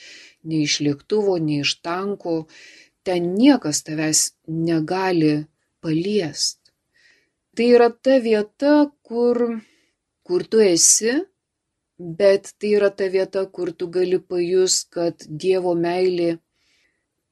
nei 0.44 0.62
iš 0.64 0.80
lėktuvo, 0.86 1.36
nei 1.38 1.60
iš 1.66 1.76
tanko, 1.84 2.46
ten 3.04 3.34
niekas 3.36 3.82
tavęs 3.84 4.32
negali 4.46 5.34
paliest. 5.82 6.58
Tai 7.52 7.66
yra 7.68 7.90
ta 7.92 8.16
vieta, 8.24 8.88
kur, 9.04 9.60
kur 10.24 10.44
tu 10.48 10.62
esi, 10.64 11.18
bet 11.98 12.54
tai 12.58 12.72
yra 12.78 12.88
ta 12.90 13.10
vieta, 13.12 13.44
kur 13.44 13.74
tu 13.76 13.90
gali 13.92 14.16
pajus, 14.18 14.84
kad 14.88 15.26
Dievo 15.28 15.74
meilė 15.76 16.38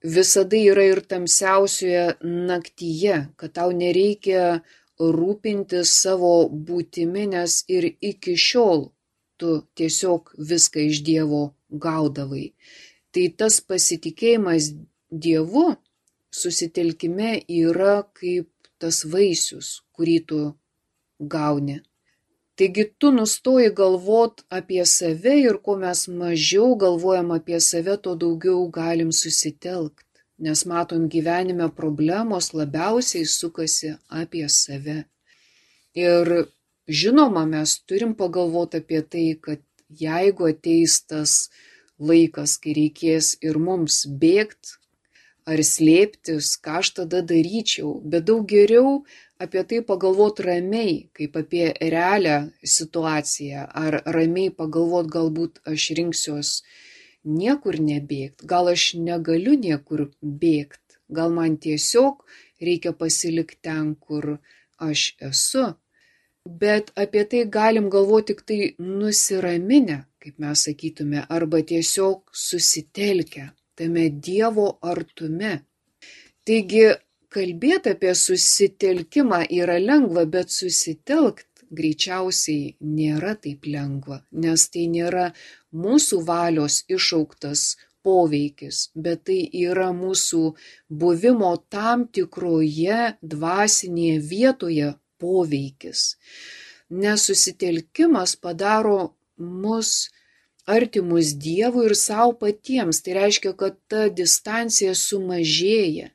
visada 0.04 0.56
yra 0.56 0.84
ir 0.90 1.00
tamsiausioje 1.08 2.20
naktyje, 2.22 3.16
kad 3.36 3.52
tau 3.56 3.72
nereikia 3.72 4.60
rūpintis 5.00 5.92
savo 6.02 6.32
būtimi, 6.68 7.26
nes 7.34 7.64
ir 7.68 7.86
iki 8.10 8.36
šiol 8.36 8.90
tu 9.40 9.52
tiesiog 9.78 10.32
viską 10.50 10.86
iš 10.90 11.02
Dievo 11.06 11.42
gaudavai. 11.84 12.52
Tai 13.12 13.24
tas 13.40 13.60
pasitikėjimas 13.60 14.72
Dievu 15.10 15.68
susitelkime 16.30 17.40
yra 17.48 18.02
kaip 18.20 18.50
tas 18.78 19.04
vaisius, 19.12 19.80
kurį 19.96 20.18
tu 20.28 20.40
gauni. 21.34 21.80
Taigi 22.60 22.84
tu 23.00 23.08
nustoji 23.16 23.70
galvot 23.80 24.44
apie 24.58 24.84
save 24.84 25.34
ir 25.40 25.56
kuo 25.64 25.78
mes 25.80 26.04
mažiau 26.22 26.76
galvojam 26.82 27.32
apie 27.38 27.60
save, 27.60 27.96
tuo 28.02 28.14
daugiau 28.22 28.68
galim 28.68 29.12
susitelkti 29.22 30.09
nes 30.40 30.64
matom 30.66 31.08
gyvenime 31.12 31.68
problemos 31.76 32.52
labiausiai 32.56 33.28
sukasi 33.28 33.94
apie 34.22 34.48
save. 34.48 35.04
Ir 35.94 36.30
žinoma, 37.00 37.44
mes 37.46 37.76
turim 37.88 38.14
pagalvoti 38.16 38.80
apie 38.82 39.02
tai, 39.02 39.26
kad 39.44 39.60
jeigu 40.04 40.50
ateis 40.52 41.00
tas 41.06 41.50
laikas, 41.98 42.56
kai 42.62 42.74
reikės 42.78 43.34
ir 43.44 43.58
mums 43.60 44.04
bėgti 44.22 44.78
ar 45.50 45.62
slėptis, 45.66 46.54
ką 46.62 46.80
aš 46.80 46.92
tada 47.00 47.22
daryčiau, 47.26 47.98
bet 48.04 48.26
daug 48.28 48.46
geriau 48.48 49.02
apie 49.40 49.64
tai 49.68 49.80
pagalvoti 49.86 50.44
ramiai, 50.46 50.94
kaip 51.16 51.36
apie 51.40 51.72
realią 51.80 52.50
situaciją, 52.76 53.66
ar 53.84 54.00
ramiai 54.16 54.52
pagalvoti 54.54 55.12
galbūt 55.16 55.62
aš 55.72 55.90
rinksiuos 55.98 56.52
niekur 57.24 57.78
nebėgt, 57.80 58.44
gal 58.46 58.70
aš 58.72 58.94
negaliu 58.94 59.56
niekur 59.58 60.08
bėgt, 60.22 61.00
gal 61.08 61.32
man 61.34 61.56
tiesiog 61.56 62.24
reikia 62.60 62.92
pasilikti 62.92 63.58
ten, 63.62 63.94
kur 63.94 64.38
aš 64.78 65.14
esu. 65.30 65.74
Bet 66.44 66.92
apie 66.96 67.24
tai 67.30 67.44
galim 67.44 67.90
galvoti 67.92 68.32
tik 68.32 68.40
tai 68.48 68.60
nusiraminę, 68.78 69.98
kaip 70.20 70.38
mes 70.40 70.64
sakytume, 70.66 71.26
arba 71.28 71.60
tiesiog 71.60 72.30
susitelkę 72.32 73.50
tame 73.76 74.08
Dievo 74.10 74.78
artume. 74.80 75.52
Taigi, 76.44 76.86
kalbėti 77.30 77.94
apie 77.94 78.14
susitelkimą 78.16 79.44
yra 79.60 79.78
lengva, 79.78 80.24
bet 80.26 80.50
susitelkt 80.50 81.49
greičiausiai 81.70 82.74
nėra 82.80 83.36
taip 83.44 83.66
lengva, 83.66 84.20
nes 84.32 84.66
tai 84.72 84.86
nėra 84.92 85.30
mūsų 85.72 86.20
valios 86.26 86.82
išauktas 86.90 87.76
poveikis, 88.04 88.88
bet 88.94 89.26
tai 89.28 89.40
yra 89.66 89.90
mūsų 89.96 90.42
buvimo 91.02 91.52
tam 91.72 92.06
tikroje 92.08 93.14
dvasinėje 93.22 94.20
vietoje 94.32 94.94
poveikis. 95.20 96.14
Nesusitelkimas 96.90 98.34
padaro 98.40 99.12
mus 99.36 100.08
artimus 100.66 101.34
Dievui 101.44 101.86
ir 101.88 101.96
savo 101.98 102.34
patiems. 102.40 103.02
Tai 103.04 103.16
reiškia, 103.18 103.52
kad 103.58 103.76
ta 103.90 104.08
distancija 104.08 104.94
sumažėja, 104.98 106.10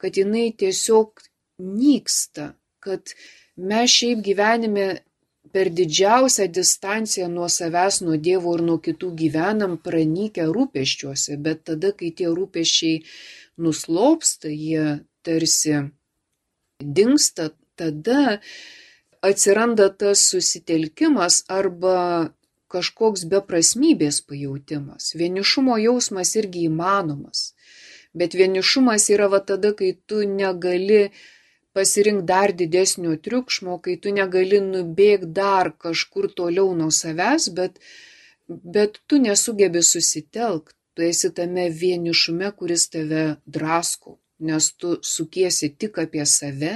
kad 0.00 0.18
jinai 0.18 0.50
tiesiog 0.58 1.22
nyksta, 1.62 2.52
kad 2.82 3.14
mes 3.56 3.90
šiaip 3.90 4.22
gyvenime 4.24 4.86
per 5.52 5.68
didžiausią 5.68 6.46
distanciją 6.48 7.28
nuo 7.28 7.48
savęs, 7.48 8.00
nuo 8.06 8.16
Dievo 8.16 8.54
ir 8.56 8.62
nuo 8.64 8.78
kitų 8.80 9.12
gyvenam 9.18 9.76
pranykę 9.76 10.46
rūpeščiuose, 10.48 11.36
bet 11.36 11.64
tada, 11.68 11.92
kai 11.92 12.12
tie 12.16 12.30
rūpeščiai 12.32 13.02
nuslopsta, 13.60 14.48
jie 14.48 15.02
tarsi 15.22 15.82
dinksta, 16.80 17.50
tada 17.76 18.40
atsiranda 19.22 19.90
tas 19.90 20.24
susitelkimas 20.30 21.42
arba 21.48 22.32
kažkoks 22.72 23.26
beprasmybės 23.28 24.22
pajautimas. 24.24 25.12
Vienišumo 25.18 25.76
jausmas 25.82 26.32
irgi 26.40 26.66
įmanomas. 26.70 27.52
Bet 28.16 28.34
vienišumas 28.36 29.08
yra 29.12 29.28
va 29.32 29.40
tada, 29.44 29.72
kai 29.76 29.92
tu 30.08 30.24
negali 30.28 31.10
pasirinkti 31.76 32.26
dar 32.28 32.52
didesnio 32.60 33.16
triukšmo, 33.24 33.78
kai 33.84 33.96
tu 34.02 34.12
negali 34.14 34.60
nubėgti 34.64 35.32
dar 35.38 35.72
kažkur 35.84 36.30
toliau 36.38 36.74
nuo 36.78 36.90
savęs, 36.90 37.48
bet, 37.56 37.80
bet 38.48 39.00
tu 39.06 39.20
nesugebi 39.22 39.82
susitelkti. 39.92 40.76
Tu 40.92 41.06
esi 41.08 41.30
tame 41.32 41.70
vienišume, 41.72 42.50
kuris 42.52 42.82
tave 42.92 43.22
drasko, 43.54 44.18
nes 44.44 44.66
tu 44.76 44.98
sukiesi 45.00 45.70
tik 45.80 46.02
apie 46.02 46.26
save 46.28 46.74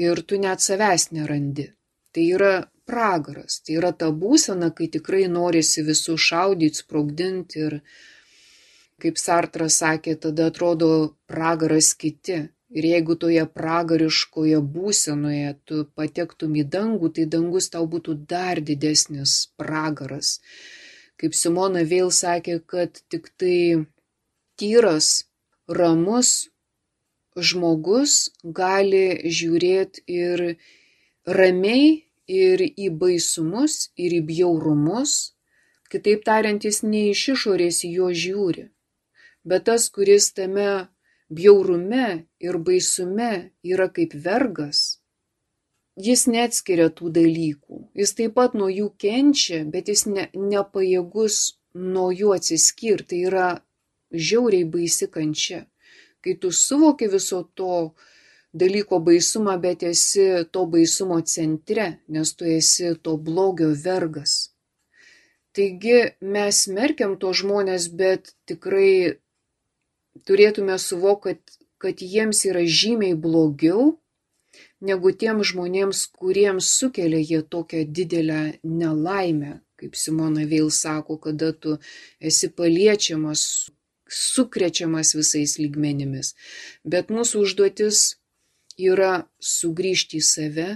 ir 0.00 0.22
tu 0.24 0.38
net 0.40 0.64
savęs 0.64 1.10
nerandi. 1.12 1.66
Tai 2.12 2.24
yra 2.36 2.54
pragaras, 2.88 3.60
tai 3.64 3.76
yra 3.80 3.92
ta 3.92 4.08
būsena, 4.22 4.70
kai 4.76 4.88
tikrai 4.96 5.26
norisi 5.28 5.84
visų 5.86 6.16
šaudyti, 6.28 6.82
sprogdinti 6.82 7.62
ir, 7.66 7.78
kaip 9.02 9.20
Sartras 9.20 9.78
sakė, 9.82 10.16
tada 10.24 10.48
atrodo 10.50 10.90
pragaras 11.30 11.92
kiti. 11.98 12.40
Ir 12.72 12.86
jeigu 12.88 13.16
toje 13.20 13.42
pragariškoje 13.56 14.60
būsenoje 14.74 15.56
tu 15.68 15.82
patektum 15.98 16.54
į 16.56 16.64
dangų, 16.74 17.10
tai 17.16 17.26
dangus 17.34 17.68
tau 17.72 17.84
būtų 17.94 18.14
dar 18.30 18.60
didesnis 18.60 19.34
pragaras. 19.60 20.38
Kaip 21.20 21.36
Simona 21.36 21.82
vėl 21.84 22.08
sakė, 22.10 22.62
kad 22.64 23.02
tik 23.12 23.28
tai 23.36 23.84
tyras, 24.56 25.28
ramus 25.68 26.52
žmogus 27.36 28.30
gali 28.44 29.20
žiūrėti 29.24 30.04
ir 30.06 30.44
ramiai 31.26 32.08
ir 32.28 32.64
į 32.64 32.90
baisumus, 33.02 33.90
ir 33.96 34.16
į 34.18 34.22
bjaurumus. 34.28 35.34
Kitaip 35.92 36.24
tariant, 36.24 36.64
jis 36.64 36.82
ne 36.82 37.10
iš 37.12 37.26
išorės 37.34 37.82
jo 37.84 38.08
žiūri, 38.16 38.70
bet 39.44 39.66
tas, 39.68 39.90
kuris 39.92 40.30
tame 40.32 40.88
bjaurume 41.36 42.06
ir 42.40 42.58
baisume 42.66 43.32
yra 43.72 43.88
kaip 43.96 44.14
vergas, 44.26 45.02
jis 45.96 46.26
neatskiria 46.28 46.88
tų 46.92 47.12
dalykų. 47.18 47.80
Jis 47.98 48.14
taip 48.18 48.36
pat 48.38 48.54
nuo 48.58 48.68
jų 48.72 48.92
kenčia, 48.98 49.62
bet 49.64 49.88
jis 49.92 50.06
ne, 50.06 50.28
nepajėgus 50.34 51.58
nuo 51.74 52.10
jų 52.12 52.32
atsiskirti. 52.36 53.08
Tai 53.12 53.20
yra 53.28 53.48
žiauriai 54.12 54.68
baisi 54.68 55.08
kančia. 55.08 55.66
Kai 56.22 56.36
tu 56.38 56.52
suvoki 56.54 57.08
viso 57.10 57.42
to 57.58 57.92
dalyko 58.52 59.00
baisumą, 59.00 59.56
bet 59.60 59.82
esi 59.82 60.44
to 60.52 60.66
baisumo 60.70 61.20
centre, 61.24 61.98
nes 62.08 62.34
tu 62.36 62.46
esi 62.46 62.94
to 63.02 63.16
blogio 63.16 63.72
vergas. 63.84 64.52
Taigi 65.52 66.14
mes 66.20 66.62
smerkiam 66.64 67.18
to 67.20 67.32
žmonės, 67.36 67.90
bet 67.92 68.32
tikrai 68.48 69.18
turėtume 70.28 70.78
suvokti, 70.78 71.34
kad, 71.34 71.58
kad 71.82 72.04
jiems 72.04 72.44
yra 72.48 72.62
žymiai 72.66 73.16
blogiau 73.18 73.92
negu 74.82 75.12
tiem 75.16 75.42
žmonėms, 75.46 76.06
kuriems 76.18 76.70
sukelia 76.78 77.20
jie 77.22 77.42
tokią 77.42 77.84
didelę 77.98 78.40
nelaimę, 78.62 79.60
kaip 79.80 79.96
Simona 79.98 80.46
vėl 80.46 80.70
sako, 80.70 81.18
kada 81.18 81.52
tu 81.52 81.78
esi 82.20 82.50
paliečiamas, 82.50 83.70
sukrečiamas 84.12 85.14
visais 85.16 85.56
lygmenimis. 85.58 86.34
Bet 86.84 87.10
mūsų 87.14 87.46
užduotis 87.46 88.02
yra 88.78 89.24
sugrįžti 89.40 90.20
į 90.20 90.26
save, 90.26 90.68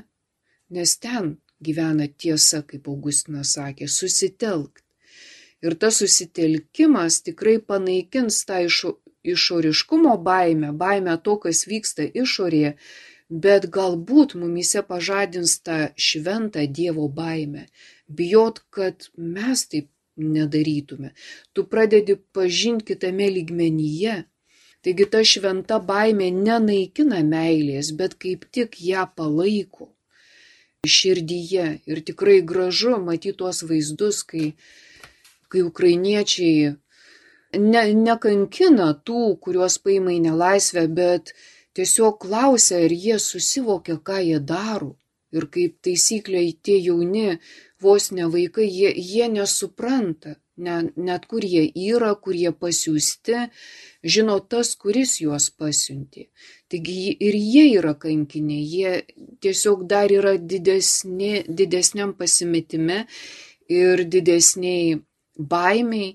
nes 0.73 0.97
ten 1.03 1.37
gyvena 1.63 2.09
tiesa, 2.09 2.63
kaip 2.67 2.89
Augustinas 2.89 3.55
sakė, 3.57 3.89
susitelkti. 3.89 4.83
Ir 5.65 5.75
tas 5.81 5.99
susitelkimas 6.03 7.23
tikrai 7.25 7.57
panaikins 7.59 8.43
tą 8.49 8.61
išoriškumo 9.33 10.15
baimę, 10.29 10.73
baimę 10.83 11.17
to, 11.25 11.37
kas 11.43 11.65
vyksta 11.71 12.07
išorėje, 12.23 12.77
bet 13.47 13.67
galbūt 13.77 14.37
mumise 14.39 14.83
pažadins 14.87 15.59
tą 15.67 15.79
šventą 16.09 16.67
Dievo 16.79 17.09
baimę. 17.09 17.67
Bijot, 18.09 18.63
kad 18.71 19.09
mes 19.17 19.67
taip 19.67 19.91
nedarytume. 20.17 21.13
Tu 21.53 21.67
pradedi 21.73 22.17
pažinti 22.33 22.93
kitame 22.93 23.29
lygmenyje. 23.31 24.23
Taigi 24.87 25.07
ta 25.11 25.25
šventa 25.27 25.81
baimė 25.83 26.31
nenaikina 26.31 27.23
meilės, 27.27 27.91
bet 27.99 28.15
kaip 28.23 28.47
tik 28.55 28.79
ją 28.89 29.09
palaiko 29.19 29.91
širdyje. 30.87 31.67
Ir 31.91 32.03
tikrai 32.07 32.41
gražu 32.47 32.95
matyti 33.03 33.35
tuos 33.41 33.65
vaizdus, 33.67 34.23
kai, 34.23 34.53
kai 35.51 35.65
ukrainiečiai 35.67 36.77
ne, 37.55 37.83
nekankina 37.95 38.93
tų, 39.07 39.37
kuriuos 39.43 39.79
paima 39.85 40.15
į 40.15 40.21
nelaisvę, 40.29 40.87
bet 40.89 41.35
tiesiog 41.77 42.19
klausia, 42.25 42.81
ar 42.87 42.93
jie 42.93 43.19
susivokia, 43.23 43.99
ką 43.99 44.23
jie 44.25 44.41
daro. 44.41 44.95
Ir 45.35 45.49
kaip 45.53 45.81
taisyklė, 45.85 46.43
tie 46.63 46.79
jauni, 46.81 47.39
vos 47.83 48.11
ne 48.15 48.29
vaikai, 48.33 48.67
jie, 48.71 48.93
jie 48.95 49.27
nesupranta, 49.29 50.37
ne, 50.57 50.77
net 50.97 51.27
kur 51.31 51.45
jie 51.45 51.67
yra, 51.87 52.15
kur 52.15 52.37
jie 52.39 52.53
pasiūsti, 52.57 53.43
žino 54.15 54.39
tas, 54.41 54.73
kuris 54.81 55.19
juos 55.21 55.51
pasiuntė. 55.51 56.29
Taigi 56.71 57.17
ir 57.29 57.37
jie 57.37 57.67
yra 57.79 57.97
kankiniai, 58.01 58.63
jie 58.65 59.27
tiesiog 59.45 59.85
dar 59.91 60.13
yra 60.13 60.37
didesni, 60.39 61.45
didesniam 61.49 62.15
pasimetime 62.17 63.05
ir 63.69 64.07
didesniai 64.07 64.97
baimiai 65.37 66.15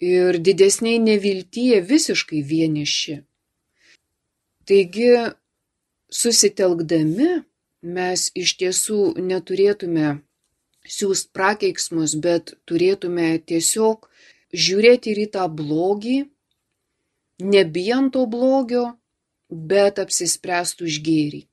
ir 0.00 0.38
didesniai 0.40 0.98
neviltyje 0.98 1.80
visiškai 1.84 2.40
vieniši. 2.42 3.20
Taigi, 4.66 5.12
susitelkdami 6.10 7.30
mes 7.96 8.26
iš 8.36 8.56
tiesų 8.60 9.00
neturėtume 9.30 10.18
siūst 10.88 11.30
prakeiksmus, 11.36 12.16
bet 12.16 12.54
turėtume 12.68 13.38
tiesiog 13.46 14.08
žiūrėti 14.52 15.12
ir 15.12 15.22
į 15.26 15.28
tą 15.36 15.46
blogį, 15.60 16.18
nebijant 17.40 18.12
to 18.16 18.26
blogio, 18.26 18.86
bet 19.50 20.00
apsispręst 20.02 20.82
už 20.86 21.00
gėrį. 21.04 21.44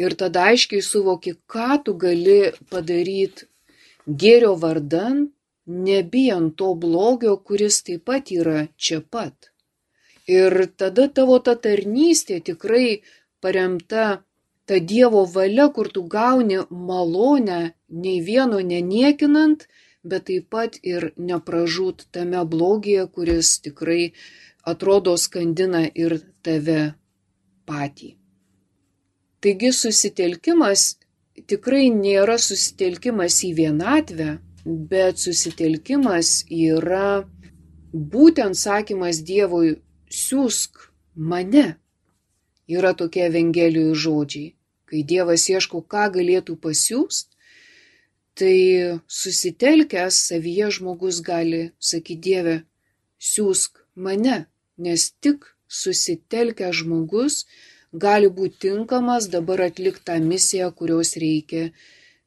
Ir 0.00 0.16
tada 0.16 0.48
aiškiai 0.50 0.80
suvoki, 0.84 1.34
ką 1.50 1.82
tu 1.84 1.94
gali 1.94 2.52
padaryti 2.72 3.48
gėrio 4.06 4.54
vardan, 4.56 5.28
nebijant 5.70 6.56
to 6.56 6.74
blogio, 6.74 7.36
kuris 7.46 7.82
taip 7.86 8.04
pat 8.10 8.32
yra 8.34 8.66
čia 8.76 9.00
pat. 9.00 9.50
Ir 10.38 10.66
tada 10.78 11.08
tavo 11.16 11.38
ta 11.46 11.54
tarnystė 11.64 12.40
tikrai 12.50 13.02
paremta 13.42 14.22
ta 14.66 14.78
Dievo 14.90 15.24
valia, 15.34 15.68
kur 15.74 15.88
tu 15.94 16.02
gauni 16.06 16.60
malonę, 16.70 17.60
nei 18.02 18.20
vieno 18.28 18.60
neniekinant, 18.72 19.66
bet 20.02 20.28
taip 20.28 20.46
pat 20.54 20.78
ir 20.92 21.10
nepražūt 21.18 22.06
tame 22.14 22.44
blogėje, 22.52 23.08
kuris 23.14 23.58
tikrai 23.64 24.12
atrodo 24.72 25.16
skandina 25.18 25.82
ir 26.04 26.20
tave 26.46 26.94
patį. 27.66 28.14
Taigi 29.40 29.72
susitelkimas 29.72 30.86
tikrai 31.50 31.88
nėra 31.90 32.36
susitelkimas 32.38 33.40
į 33.48 33.52
vienatvę, 33.60 34.30
bet 34.64 35.18
susitelkimas 35.18 36.44
yra 36.50 37.24
būtent 37.92 38.58
sakymas 38.58 39.22
Dievui 39.26 39.76
siūsk 40.10 40.90
mane. 41.14 41.76
Yra 42.70 42.92
tokie 42.94 43.26
Evangelijų 43.26 43.94
žodžiai. 43.94 44.54
Kai 44.86 45.02
Dievas 45.06 45.46
ieško, 45.50 45.82
ką 45.86 46.08
galėtų 46.16 46.56
pasiūst, 46.58 47.30
tai 48.34 48.98
susitelkęs 49.06 50.18
savyje 50.30 50.70
žmogus 50.76 51.20
gali 51.22 51.62
sakyti 51.78 52.20
Dieve, 52.26 52.56
siūsk 53.18 53.82
mane, 53.94 54.46
nes 54.78 55.10
tik 55.22 55.46
susitelkęs 55.70 56.82
žmogus 56.82 57.44
gali 57.92 58.30
būti 58.30 58.66
tinkamas 58.66 59.28
dabar 59.34 59.66
atlikti 59.66 60.06
tą 60.06 60.18
misiją, 60.22 60.70
kurios 60.74 61.16
reikia 61.18 61.70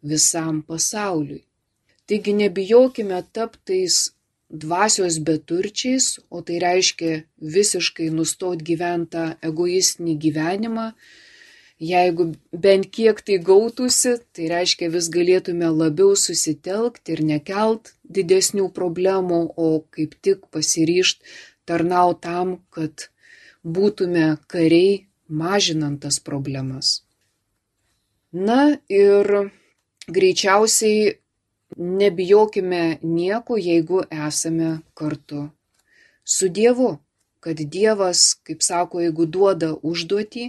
visam 0.03 0.61
pasauliui. 0.67 1.43
Taigi 2.07 2.33
nebijokime 2.35 3.19
taptais 3.35 4.11
dvasios 4.49 5.17
beturčiais, 5.27 6.19
o 6.29 6.41
tai 6.45 6.59
reiškia 6.61 7.23
visiškai 7.55 8.09
nustot 8.13 8.61
gyventą 8.69 9.33
egoistinį 9.49 10.17
gyvenimą, 10.25 10.91
Jeigu 11.83 12.33
bent 12.63 12.85
kiek 12.95 13.17
tai 13.25 13.37
gautųsi, 13.49 14.13
tai 14.33 14.45
reiškia 14.51 14.87
vis 14.93 15.09
galėtume 15.11 15.67
labiau 15.67 16.13
susitelkti 16.15 17.15
ir 17.15 17.23
nekelt 17.25 17.95
didesnių 18.17 18.69
problemų, 18.77 19.39
o 19.57 19.81
kaip 19.89 20.13
tik 20.21 20.45
pasiryšt 20.53 21.25
tarnau 21.65 22.13
tam, 22.13 22.59
kad 22.69 23.09
būtume 23.63 24.37
kariai 24.47 25.07
mažinant 25.27 25.99
tas 26.05 26.21
problemas. 26.21 27.01
Na 28.31 28.77
ir 28.87 29.51
greičiausiai 30.07 31.17
nebijokime 31.77 32.83
nieko, 33.01 33.57
jeigu 33.57 34.03
esame 34.27 34.79
kartu 34.93 35.49
su 36.23 36.49
Dievu, 36.49 36.97
kad 37.39 37.57
Dievas, 37.57 38.35
kaip 38.43 38.61
sako, 38.63 39.01
jeigu 39.03 39.25
duoda 39.25 39.73
užduotį, 39.75 40.45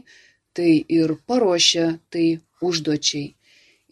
tai 0.54 0.72
ir 0.88 1.16
paruošia 1.26 1.86
tai 2.10 2.26
užduočiai. 2.62 3.34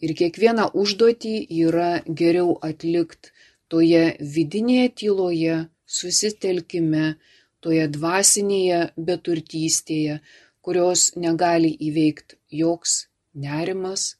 Ir 0.03 0.13
kiekvieną 0.19 0.69
užduotį 0.83 1.33
yra 1.65 1.89
geriau 2.21 2.55
atlikti 2.69 3.33
toje 3.71 4.03
vidinėje 4.35 4.89
tyloje, 5.01 5.57
susitelkime, 5.85 7.15
toje 7.63 7.87
dvasinėje 7.95 8.79
beturtystėje, 9.09 10.19
kurios 10.63 11.11
negali 11.15 11.71
įveikti 11.89 12.39
joks 12.59 13.07
nerimas, 13.45 14.15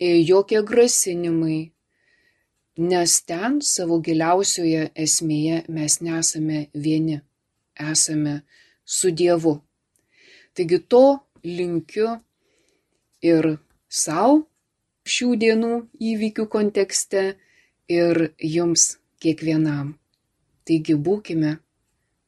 jokie 0.00 0.62
grasinimai, 0.70 1.70
nes 2.78 3.14
ten 3.26 3.58
savo 3.62 3.98
giliausioje 3.98 4.90
esmėje 4.94 5.64
mes 5.68 5.98
nesame 6.00 6.68
vieni, 6.74 7.18
esame 7.74 8.42
su 8.84 9.10
Dievu. 9.10 9.58
Taigi 10.54 10.78
to 10.86 11.18
linkiu 11.44 12.14
ir 13.22 13.58
savo 13.88 14.44
šių 15.08 15.30
dienų 15.42 15.72
įvykių 16.12 16.46
kontekste 16.52 17.24
ir 17.90 18.30
jums 18.38 18.98
kiekvienam. 19.18 19.96
Taigi 20.68 20.94
būkime 20.94 21.56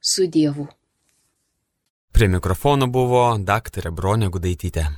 su 0.00 0.26
Dievu. 0.26 0.66
Prie 2.10 2.26
mikrofono 2.26 2.88
buvo 2.90 3.22
daktarė 3.38 3.92
Bronė 3.94 4.30
Gudaitytė. 4.34 4.88